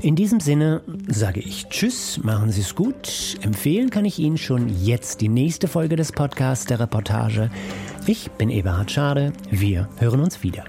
In 0.02 0.16
diesem 0.16 0.40
Sinne 0.40 0.82
sage 1.06 1.38
ich 1.38 1.68
Tschüss, 1.68 2.18
machen 2.24 2.50
Sie 2.50 2.62
es 2.62 2.74
gut. 2.74 3.38
Empfehlen 3.42 3.88
kann 3.88 4.04
ich 4.04 4.18
Ihnen 4.18 4.36
schon 4.36 4.68
jetzt 4.84 5.20
die 5.20 5.28
nächste 5.28 5.68
Folge 5.68 5.94
des 5.94 6.10
Podcasts 6.10 6.66
der 6.66 6.80
Reportage. 6.80 7.50
Ich 8.08 8.28
bin 8.32 8.50
Eberhard 8.50 8.90
Schade. 8.90 9.32
Wir 9.50 9.88
hören 9.98 10.18
uns 10.18 10.42
wieder. 10.42 10.64